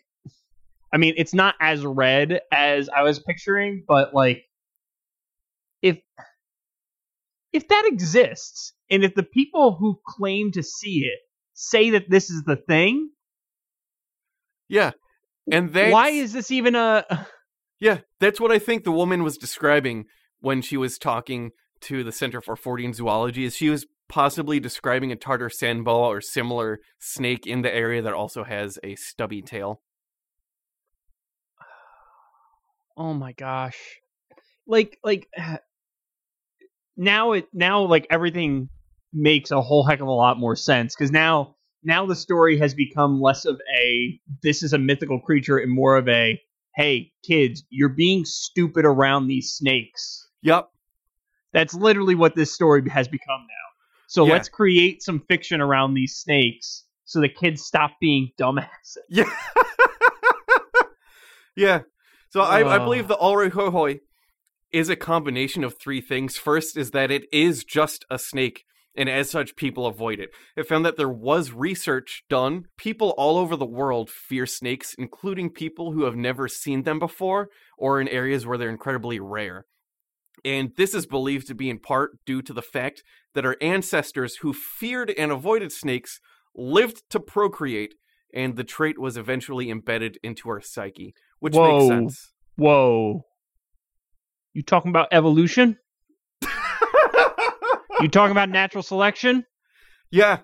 [0.92, 4.44] I mean, it's not as red as I was picturing, but like
[5.82, 5.98] if
[7.52, 11.18] if that exists and if the people who claim to see it
[11.54, 13.10] say that this is the thing,
[14.68, 14.92] Yeah.
[15.50, 17.04] And that's, why is this even a
[17.80, 20.06] Yeah, that's what I think the woman was describing
[20.40, 21.50] when she was talking
[21.84, 23.44] to the Center for Fortean Zoology.
[23.44, 28.02] Is she was possibly describing a tartar sand boa or similar snake in the area
[28.02, 29.80] that also has a stubby tail.
[32.96, 33.76] Oh my gosh.
[34.68, 35.26] Like like
[36.96, 38.68] now it now like everything
[39.12, 42.72] makes a whole heck of a lot more sense cuz now now the story has
[42.72, 46.40] become less of a this is a mythical creature and more of a
[46.76, 50.28] hey kids you're being stupid around these snakes.
[50.42, 50.68] Yep.
[51.54, 54.06] That's literally what this story has become now.
[54.08, 54.34] So Yeah.
[54.34, 58.98] let's create some fiction around these snakes so the kids stop being dumbasses.
[59.08, 59.24] Yeah.
[61.56, 61.80] yeah.
[62.30, 62.84] So I, I Uh.
[62.84, 64.00] believe the Alroy Hohoi
[64.72, 66.36] is a combination of three things.
[66.36, 68.64] First is that it is just a snake,
[68.96, 70.30] and as such, people avoid it.
[70.56, 72.64] It found that there was research done.
[72.76, 77.48] People all over the world fear snakes, including people who have never seen them before
[77.78, 79.66] or in areas where they're incredibly rare.
[80.44, 83.02] And this is believed to be in part due to the fact
[83.34, 86.20] that our ancestors who feared and avoided snakes
[86.54, 87.94] lived to procreate,
[88.32, 91.78] and the trait was eventually embedded into our psyche, which Whoa.
[91.78, 92.32] makes sense.
[92.56, 93.24] Whoa.
[94.52, 95.78] You talking about evolution?
[98.00, 99.44] You talking about natural selection?
[100.10, 100.38] yeah,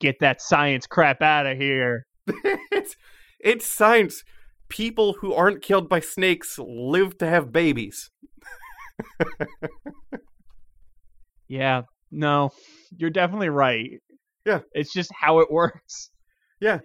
[0.00, 2.06] Get that science crap out of here.
[2.26, 2.96] it's
[3.38, 4.24] it's science.
[4.70, 8.10] People who aren't killed by snakes live to have babies.
[11.50, 11.82] Yeah,
[12.12, 12.50] no,
[12.96, 14.00] you're definitely right.
[14.46, 14.60] Yeah.
[14.72, 16.10] It's just how it works.
[16.60, 16.78] Yeah.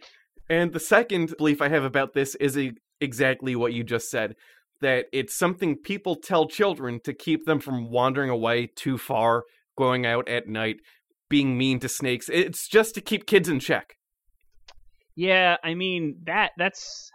[0.50, 4.36] And the second belief I have about this is e- exactly what you just said
[4.82, 9.44] that it's something people tell children to keep them from wandering away too far,
[9.78, 10.78] going out at night,
[11.30, 12.28] being mean to snakes.
[12.28, 13.96] It's just to keep kids in check.
[15.16, 17.10] Yeah, I mean that that's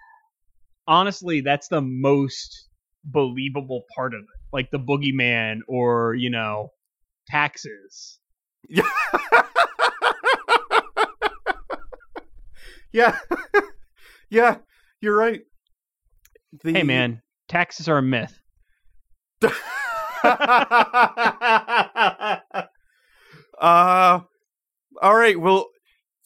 [0.87, 2.69] honestly that's the most
[3.05, 4.40] believable part of it.
[4.53, 6.71] Like the boogeyman or, you know,
[7.29, 8.19] taxes.
[8.69, 8.83] Yeah.
[12.93, 13.19] yeah.
[14.31, 14.57] yeah,
[15.01, 15.41] you're right.
[16.65, 16.73] The...
[16.73, 18.37] Hey man, taxes are a myth.
[23.61, 24.21] uh
[25.03, 25.67] all right, well,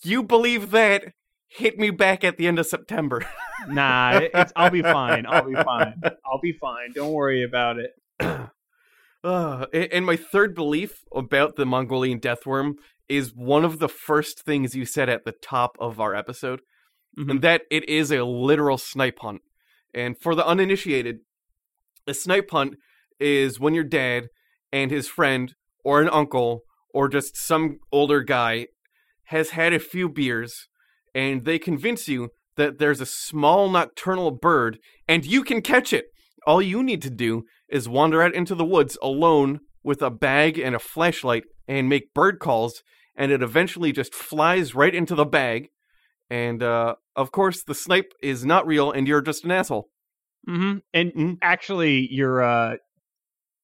[0.02, 1.04] you believe that
[1.48, 3.24] hit me back at the end of September.
[3.68, 5.26] Nah, it's I'll be fine.
[5.26, 6.00] I'll be fine.
[6.26, 6.92] I'll be fine.
[6.94, 7.90] Don't worry about it.
[9.24, 12.74] Uh, and my third belief about the Mongolian deathworm
[13.08, 16.60] is one of the first things you said at the top of our episode,
[17.18, 17.30] Mhm.
[17.30, 19.40] and that it is a literal snipe hunt.
[19.94, 21.20] And for the uninitiated,
[22.06, 22.74] a snipe hunt
[23.18, 24.28] is when your dad
[24.70, 25.54] and his friend,
[25.84, 26.60] or an uncle,
[26.92, 28.66] or just some older guy
[29.28, 30.68] has had a few beers,
[31.14, 36.04] and they convince you that there's a small nocturnal bird, and you can catch it.
[36.46, 40.58] All you need to do is wander out into the woods alone with a bag
[40.58, 42.82] and a flashlight and make bird calls,
[43.16, 45.68] and it eventually just flies right into the bag.
[46.30, 49.88] And uh, of course, the snipe is not real, and you're just an asshole.
[50.48, 50.78] Mm-hmm.
[50.92, 51.38] And Mhm.
[51.42, 52.76] actually, your uh,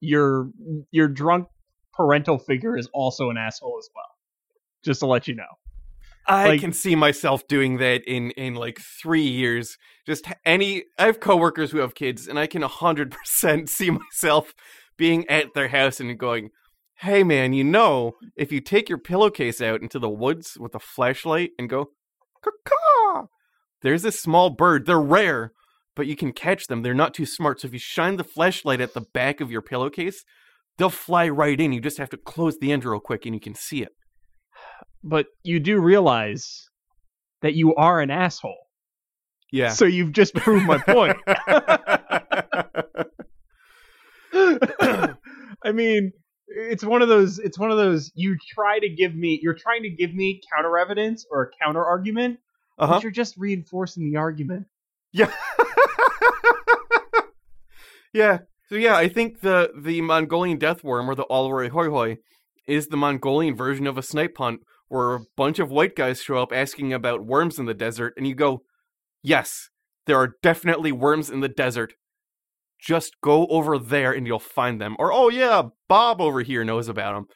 [0.00, 0.50] your
[0.90, 1.48] your drunk
[1.92, 4.04] parental figure is also an asshole as well.
[4.84, 5.44] Just to let you know.
[6.26, 9.76] I Like- can see myself doing that in in like three years.
[10.06, 14.54] Just any, I have coworkers who have kids, and I can hundred percent see myself
[14.96, 16.50] being at their house and going,
[16.96, 20.78] "Hey, man, you know, if you take your pillowcase out into the woods with a
[20.80, 21.90] flashlight and go,
[22.42, 23.26] caw
[23.82, 24.84] there's this small bird.
[24.84, 25.52] They're rare,
[25.96, 26.82] but you can catch them.
[26.82, 27.60] They're not too smart.
[27.60, 30.22] So if you shine the flashlight at the back of your pillowcase,
[30.76, 31.72] they'll fly right in.
[31.72, 33.92] You just have to close the end real quick, and you can see it."
[35.02, 36.68] But you do realize
[37.42, 38.58] that you are an asshole.
[39.52, 39.70] Yeah.
[39.70, 41.16] So you've just proved my point.
[45.64, 46.12] I mean,
[46.46, 47.38] it's one of those.
[47.38, 48.10] It's one of those.
[48.14, 49.38] You try to give me.
[49.42, 52.38] You're trying to give me counter evidence or a counter argument,
[52.78, 52.94] Uh-huh.
[52.94, 54.66] but you're just reinforcing the argument.
[55.12, 55.32] Yeah.
[58.12, 58.38] yeah.
[58.68, 62.18] So yeah, I think the the Mongolian death worm or the Alroy hoi hoi
[62.70, 66.38] is the Mongolian version of a snipe hunt where a bunch of white guys show
[66.38, 68.62] up asking about worms in the desert and you go,
[69.22, 69.68] "Yes,
[70.06, 71.94] there are definitely worms in the desert.
[72.80, 76.88] Just go over there and you'll find them." Or, "Oh yeah, Bob over here knows
[76.88, 77.26] about them."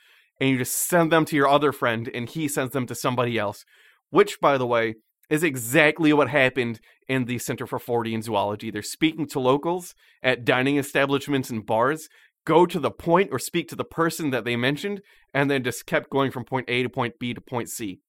[0.41, 3.37] And you just send them to your other friend and he sends them to somebody
[3.37, 3.65] else.
[4.11, 4.95] Which by the way,
[5.31, 8.71] is exactly what happened in the Center for Fortean Zoology.
[8.71, 12.09] They're speaking to locals at dining establishments and bars,
[12.45, 15.01] go to the point or speak to the person that they mentioned,
[15.33, 18.01] and then just kept going from point A to point B to point C.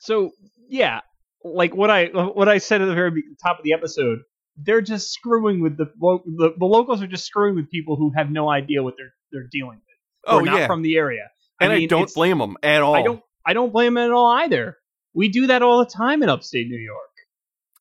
[0.00, 0.32] So
[0.68, 1.00] yeah,
[1.44, 4.20] like what I what I said at the very top of the episode,
[4.56, 8.30] they're just screwing with the the, the locals are just screwing with people who have
[8.30, 10.26] no idea what they're they're dealing with.
[10.26, 11.28] Oh not yeah, from the area.
[11.60, 12.94] and I, mean, don't blame them at all.
[12.94, 13.22] I don't.
[13.46, 14.78] I don't blame them at all either.
[15.12, 16.98] We do that all the time in upstate New York.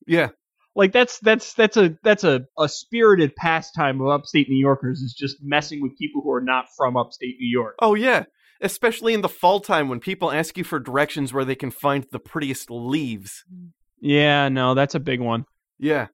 [0.06, 0.30] Yeah,
[0.76, 5.14] Like that's that's that's a that's a, a spirited pastime of upstate New Yorkers is
[5.14, 7.76] just messing with people who are not from upstate New York.
[7.80, 8.26] Oh yeah,
[8.60, 12.08] especially in the fall time when people ask you for directions where they can find
[12.12, 13.44] the prettiest leaves.
[14.02, 15.46] Yeah, no, that's a big one.
[15.78, 16.08] Yeah.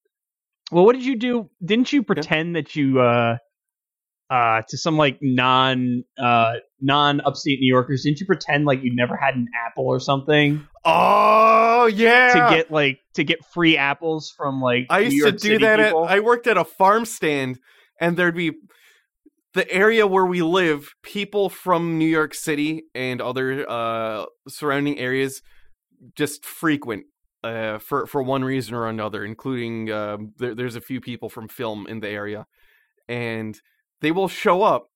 [0.72, 1.50] Well, what did you do?
[1.64, 3.38] Didn't you pretend that you uh
[4.30, 8.96] uh to some like non uh non upstate New Yorkers, didn't you pretend like you
[8.96, 12.34] never had an apple or something Oh yeah.
[12.50, 15.80] to get like to get free apples from like I used to do City that.
[15.80, 15.94] At.
[15.94, 17.60] I worked at a farm stand,
[18.00, 18.54] and there'd be
[19.54, 20.94] the area where we live.
[21.04, 25.42] People from New York City and other uh, surrounding areas
[26.16, 27.06] just frequent
[27.44, 29.26] uh, for for one reason or another.
[29.26, 32.48] Including uh, there, there's a few people from film in the area,
[33.08, 33.60] and
[34.02, 34.88] they will show up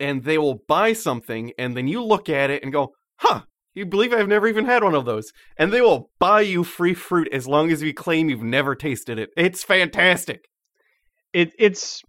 [0.00, 3.42] and they will buy something, and then you look at it and go, "Huh."
[3.74, 5.32] You believe I've never even had one of those.
[5.56, 9.20] And they will buy you free fruit as long as you claim you've never tasted
[9.20, 9.30] it.
[9.36, 10.46] It's fantastic.
[11.32, 12.02] it it's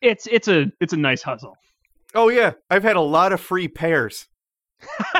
[0.00, 1.56] it's it's a it's a nice hustle.
[2.14, 4.28] Oh yeah, I've had a lot of free pears.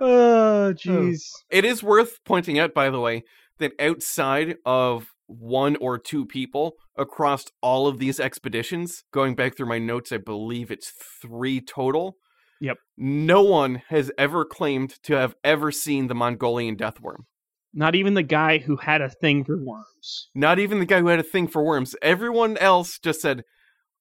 [0.00, 1.20] Oh, oh jeez.
[1.50, 3.24] It is worth pointing out, by the way,
[3.58, 9.68] that outside of one or two people across all of these expeditions, going back through
[9.68, 12.16] my notes, I believe it's three total.
[12.60, 12.78] Yep.
[12.96, 17.24] No one has ever claimed to have ever seen the Mongolian deathworm.
[17.72, 20.28] Not even the guy who had a thing for worms.
[20.34, 21.94] Not even the guy who had a thing for worms.
[22.02, 23.44] Everyone else just said,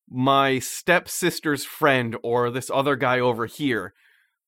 [0.09, 3.93] my stepsister's friend or this other guy over here.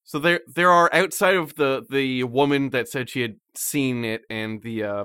[0.03, 4.21] So there there are outside of the the woman that said she had seen it
[4.29, 5.03] and the uh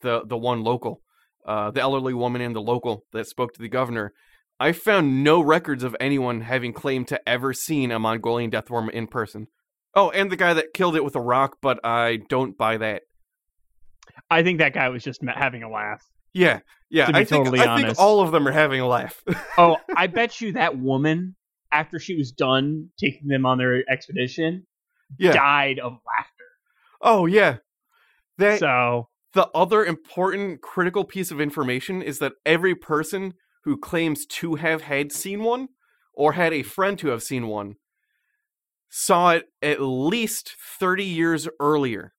[0.00, 1.02] the the one local,
[1.46, 4.12] uh the elderly woman and the local that spoke to the governor.
[4.58, 9.06] I found no records of anyone having claimed to ever seen a Mongolian deathworm in
[9.06, 9.46] person.
[9.94, 13.02] Oh, and the guy that killed it with a rock, but I don't buy that.
[14.30, 16.04] I think that guy was just having a laugh.
[16.32, 16.60] Yeah,
[16.90, 17.06] yeah.
[17.06, 19.22] To be I think totally I think all of them are having a laugh.
[19.58, 21.34] Oh, I bet you that woman,
[21.72, 24.66] after she was done taking them on their expedition,
[25.18, 25.32] yeah.
[25.32, 26.44] died of laughter.
[27.02, 27.56] Oh yeah.
[28.38, 34.26] That So the other important critical piece of information is that every person who claims
[34.26, 35.68] to have had seen one
[36.14, 37.76] or had a friend to have seen one
[38.88, 42.12] saw it at least 30 years earlier.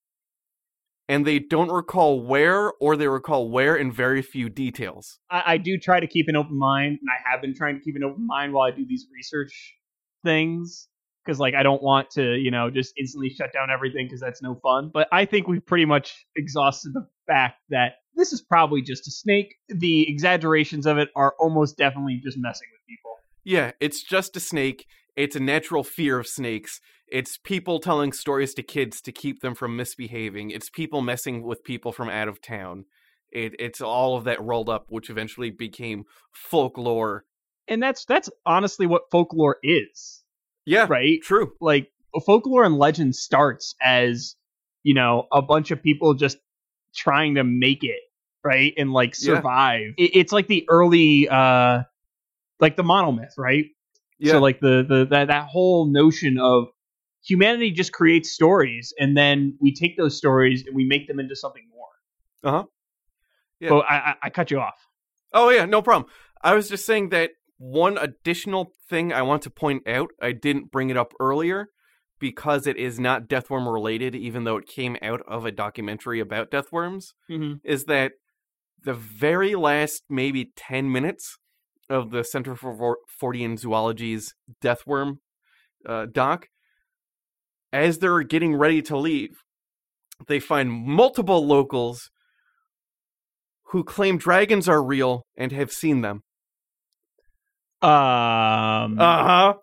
[1.09, 5.19] And they don't recall where or they recall where in very few details.
[5.29, 7.81] I, I do try to keep an open mind, and I have been trying to
[7.81, 9.75] keep an open mind while I do these research
[10.23, 10.87] things.
[11.23, 14.41] Because like I don't want to, you know, just instantly shut down everything because that's
[14.41, 14.89] no fun.
[14.93, 19.11] But I think we've pretty much exhausted the fact that this is probably just a
[19.11, 19.55] snake.
[19.69, 23.17] The exaggerations of it are almost definitely just messing with people.
[23.43, 24.85] Yeah, it's just a snake.
[25.15, 26.79] It's a natural fear of snakes.
[27.07, 30.51] It's people telling stories to kids to keep them from misbehaving.
[30.51, 32.85] It's people messing with people from out of town.
[33.31, 37.25] It, it's all of that rolled up, which eventually became folklore.
[37.67, 40.23] And that's that's honestly what folklore is,
[40.65, 41.19] Yeah, right?
[41.23, 41.53] true.
[41.61, 41.89] like
[42.25, 44.35] folklore and legend starts as
[44.83, 46.37] you know a bunch of people just
[46.95, 47.99] trying to make it
[48.43, 49.35] right and like Yeah.
[49.35, 51.83] survive it, it's like the early uh
[52.59, 53.65] like the monomyth right
[54.19, 56.65] Yeah, so like the the that, that whole notion of
[57.23, 61.35] humanity just creates stories and then we take those stories and we make them into
[61.35, 62.65] something more Uh-huh.
[63.59, 63.69] Yeah.
[63.69, 64.75] but I, I i cut you off
[65.33, 66.11] Oh yeah, no problem.
[66.43, 67.31] I was just saying that
[67.61, 71.67] one additional thing I want to point out, I didn't bring it up earlier
[72.19, 76.49] because it is not deathworm related, even though it came out of a documentary about
[76.49, 77.53] deathworms, mm-hmm.
[77.63, 78.13] is that
[78.83, 81.37] the very last maybe 10 minutes
[81.87, 84.33] of the Center for Fortean Zoology's
[84.63, 85.17] deathworm
[85.87, 86.47] uh, doc,
[87.71, 89.43] as they're getting ready to leave,
[90.27, 92.09] they find multiple locals
[93.65, 96.23] who claim dragons are real and have seen them.
[97.81, 99.53] Um Uh huh.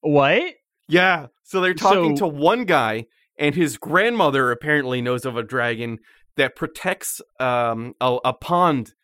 [0.00, 0.42] what
[0.88, 1.26] Yeah.
[1.44, 3.06] So they're talking So- to one guy,
[3.38, 5.98] and his grandmother apparently knows of a dragon
[6.36, 8.94] that protects um a, a pond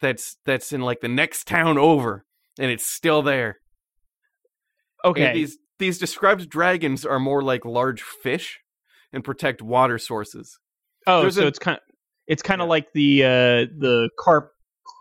[0.00, 2.24] that's that's in like the next town over,
[2.58, 3.58] and it's still there.
[5.04, 8.60] okay And these these described dragons are more like large fish
[9.12, 10.58] and protect water sources.
[11.06, 11.82] Oh, There's so a- it's kind of
[12.26, 12.70] it's kind of Yeah.
[12.70, 14.50] like the uh, the carp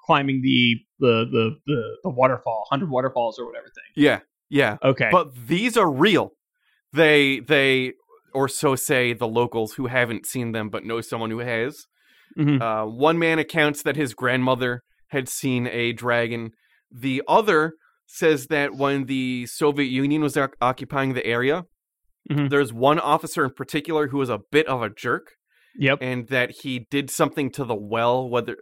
[0.06, 3.92] climbing the the the the, the waterfall, hundred waterfalls or whatever thing.
[4.08, 4.20] Yeah.
[4.50, 4.78] Yeah.
[4.84, 6.32] Okay, But these are real.
[6.92, 7.94] They they
[8.34, 11.86] or so say the locals who haven't seen them but know someone who has.
[12.38, 12.62] Mhm.
[12.62, 16.52] Uh, one man accounts that his grandmother had seen a dragon.
[16.92, 17.74] The other
[18.08, 21.64] says that when the Soviet Union was oc- occupying the area,
[22.32, 22.50] Mhm.
[22.50, 25.34] there's one officer in particular who was a bit of a jerk,
[25.78, 25.98] Yep.
[26.02, 28.28] and that he did something to the well.
[28.30, 28.58] Whether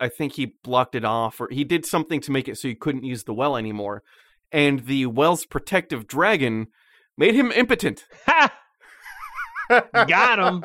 [0.00, 2.76] I think he blocked it off, or he did something to make it so you
[2.76, 4.02] couldn't use the well anymore,
[4.50, 6.68] and the well's protective dragon
[7.16, 8.04] made him impotent.
[8.26, 8.52] Ha!
[10.08, 10.60] Got him.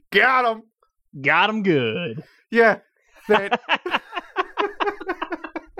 [0.10, 0.62] Got him.
[1.22, 2.22] Got him good.
[2.50, 2.80] Yeah.
[3.28, 3.58] That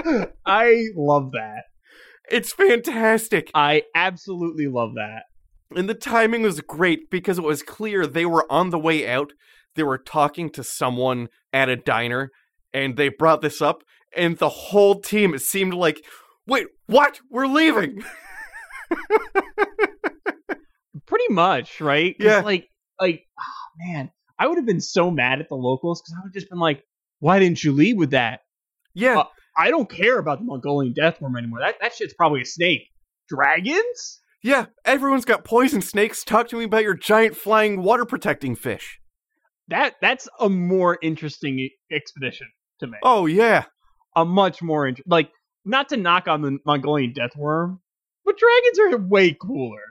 [0.47, 1.65] I love that.
[2.31, 3.51] it's fantastic.
[3.55, 5.25] I absolutely love that.
[5.77, 9.33] And the timing was great because it was clear they were on the way out.
[9.75, 12.31] They were talking to someone at a diner
[12.73, 13.83] and they brought this up
[14.17, 16.05] and the whole team it seemed like
[16.49, 17.21] wait, what?
[17.31, 18.03] We're leaving.
[21.07, 22.17] Pretty much, right?
[22.19, 22.41] Yeah.
[22.41, 22.69] Like,
[23.01, 26.29] like, oh, man, I would have been so mad at the locals because I would
[26.29, 26.83] have just been like,
[27.21, 28.41] "Why didn't you leave with that?
[28.95, 29.19] yeah.
[29.21, 29.25] Uh,
[29.57, 31.61] I don't care about the Mongolian death worm anymore.
[31.61, 32.89] That that shit's probably a snake.
[33.29, 34.21] Dragons?
[34.43, 36.25] yeah, everyone's got poison snakes.
[36.25, 39.01] Talk to me about your giant flying water protecting fish.
[39.69, 42.49] That that's a more interesting expedition
[42.81, 42.99] to me.
[43.03, 43.65] Oh yeah.
[44.17, 45.31] A much more int- like
[45.65, 47.81] not to knock on the Mongolian death worm,
[48.25, 49.83] but dragons are way cooler.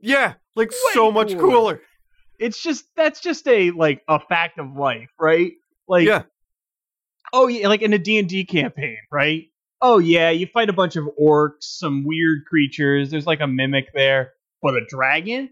[0.00, 1.40] Yeah, like Way so much cooler.
[1.40, 1.80] cooler.
[2.38, 5.52] It's just that's just a like a fact of life, right?
[5.88, 6.22] Like yeah.
[7.32, 9.44] oh yeah, like in a D&D campaign, right?
[9.82, 13.86] Oh yeah, you fight a bunch of orcs, some weird creatures, there's like a mimic
[13.92, 15.50] there, but a dragon?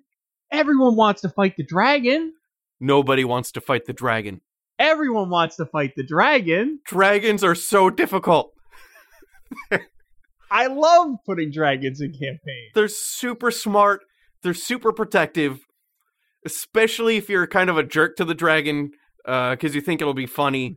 [0.52, 2.32] Everyone wants to fight the dragon.
[2.78, 4.40] Nobody wants to fight the dragon.
[4.78, 6.80] Everyone wants to fight the dragon.
[6.86, 8.52] Dragons are so difficult.
[10.50, 12.72] I love putting dragons in campaigns.
[12.74, 14.02] They're super smart.
[14.42, 15.58] They're super protective,
[16.44, 18.90] especially if you're kind of a jerk to the dragon
[19.26, 20.76] uh, because you think it'll be funny.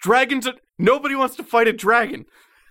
[0.00, 2.24] Dragons, are, nobody wants to fight a dragon.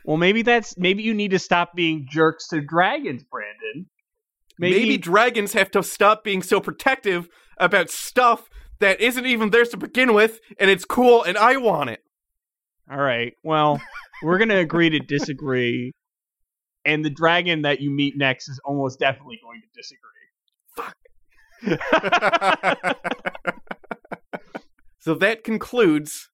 [0.04, 3.88] Well, maybe that's maybe you need to stop being jerks to dragons, Brandon.
[4.58, 7.28] Maybe, dragons have to stop being so protective
[7.58, 8.48] about stuff
[8.82, 12.04] that isn't even theirs to begin with, and it's cool, and I want it.
[12.92, 13.34] All right.
[13.44, 13.82] Well,
[14.22, 15.94] we're going to agree to disagree.
[16.84, 20.10] And the dragon that you meet next is almost definitely going to disagree.
[20.76, 20.98] Fuck.
[25.00, 26.30] so that concludes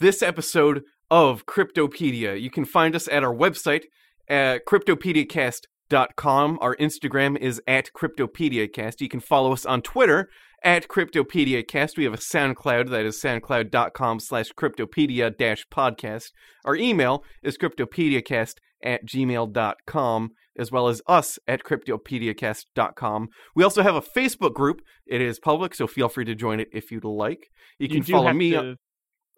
[0.00, 2.38] this episode of Cryptopedia.
[2.40, 3.84] You can find us at our website
[4.28, 6.58] at cryptopediacast.com.
[6.60, 9.00] Our Instagram is at cryptopediacast.
[9.00, 10.28] You can follow us on Twitter
[10.66, 11.96] at cryptopediacast.
[11.96, 16.32] We have a SoundCloud that is soundcloud.com slash cryptopedia dash podcast.
[16.64, 23.28] Our email is cryptopediacast at gmail.com as well as us at cryptopediacast.com.
[23.54, 24.80] We also have a Facebook group.
[25.06, 27.46] It is public, so feel free to join it if you'd like.
[27.78, 28.50] You can do follow me.
[28.50, 28.76] to-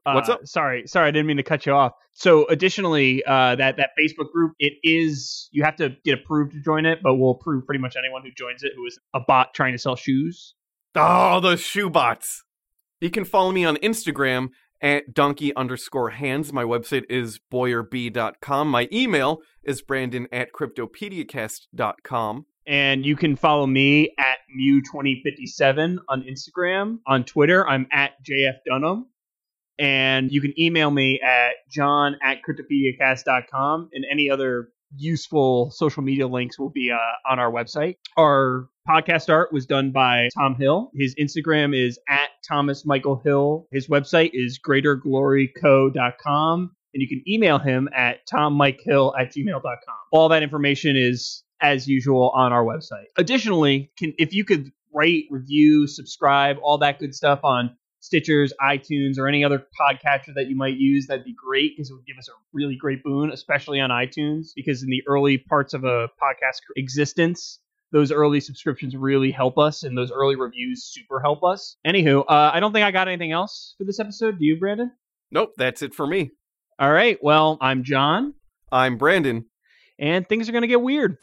[0.07, 0.41] uh, What's up?
[0.47, 1.93] Sorry, sorry, I didn't mean to cut you off.
[2.15, 6.61] So, additionally, uh, that that Facebook group, it is you have to get approved to
[6.63, 9.53] join it, but we'll approve pretty much anyone who joins it who is a bot
[9.53, 10.55] trying to sell shoes.
[11.01, 12.43] Oh, those shoe bots.
[13.01, 14.49] You can follow me on Instagram
[14.81, 16.53] at donkey underscore hands.
[16.53, 18.69] My website is boyerb.com.
[18.69, 22.47] My email is brandon at cryptopediacast.com.
[22.67, 26.99] And you can follow me at Mew2057 on Instagram.
[27.07, 29.07] On Twitter, I'm at JF Dunham.
[29.79, 33.91] And you can email me at john at cryptopediacast.com.
[33.93, 36.97] And any other useful social media links will be uh,
[37.31, 37.97] on our website.
[38.17, 40.91] Our podcast art was done by Tom Hill.
[40.95, 43.67] His Instagram is at Thomas Michael Hill.
[43.71, 46.71] His website is greatergloryco.com.
[46.95, 49.97] And you can email him at tommikehill at gmail.com.
[50.11, 53.05] All that information is, as usual, on our website.
[53.19, 57.77] Additionally, can, if you could rate, review, subscribe, all that good stuff on
[58.09, 61.95] Stitchers, iTunes, or any other podcatcher that you might use, that'd be great because it
[61.95, 64.49] would give us a really great boon, especially on iTunes.
[64.57, 67.59] Because in the early parts of a podcast existence,
[67.93, 71.77] those early subscriptions really help us, and those early reviews super help us.
[71.87, 74.39] Anywho, uh, I don't think I got anything else for this episode.
[74.39, 74.93] Do you, Brandon?
[75.31, 76.33] Nope, that's it for me.
[76.79, 77.19] All right.
[77.23, 78.35] Well, I'm John,
[78.71, 79.47] I'm Brandon.
[79.99, 81.19] and things are going to get weird.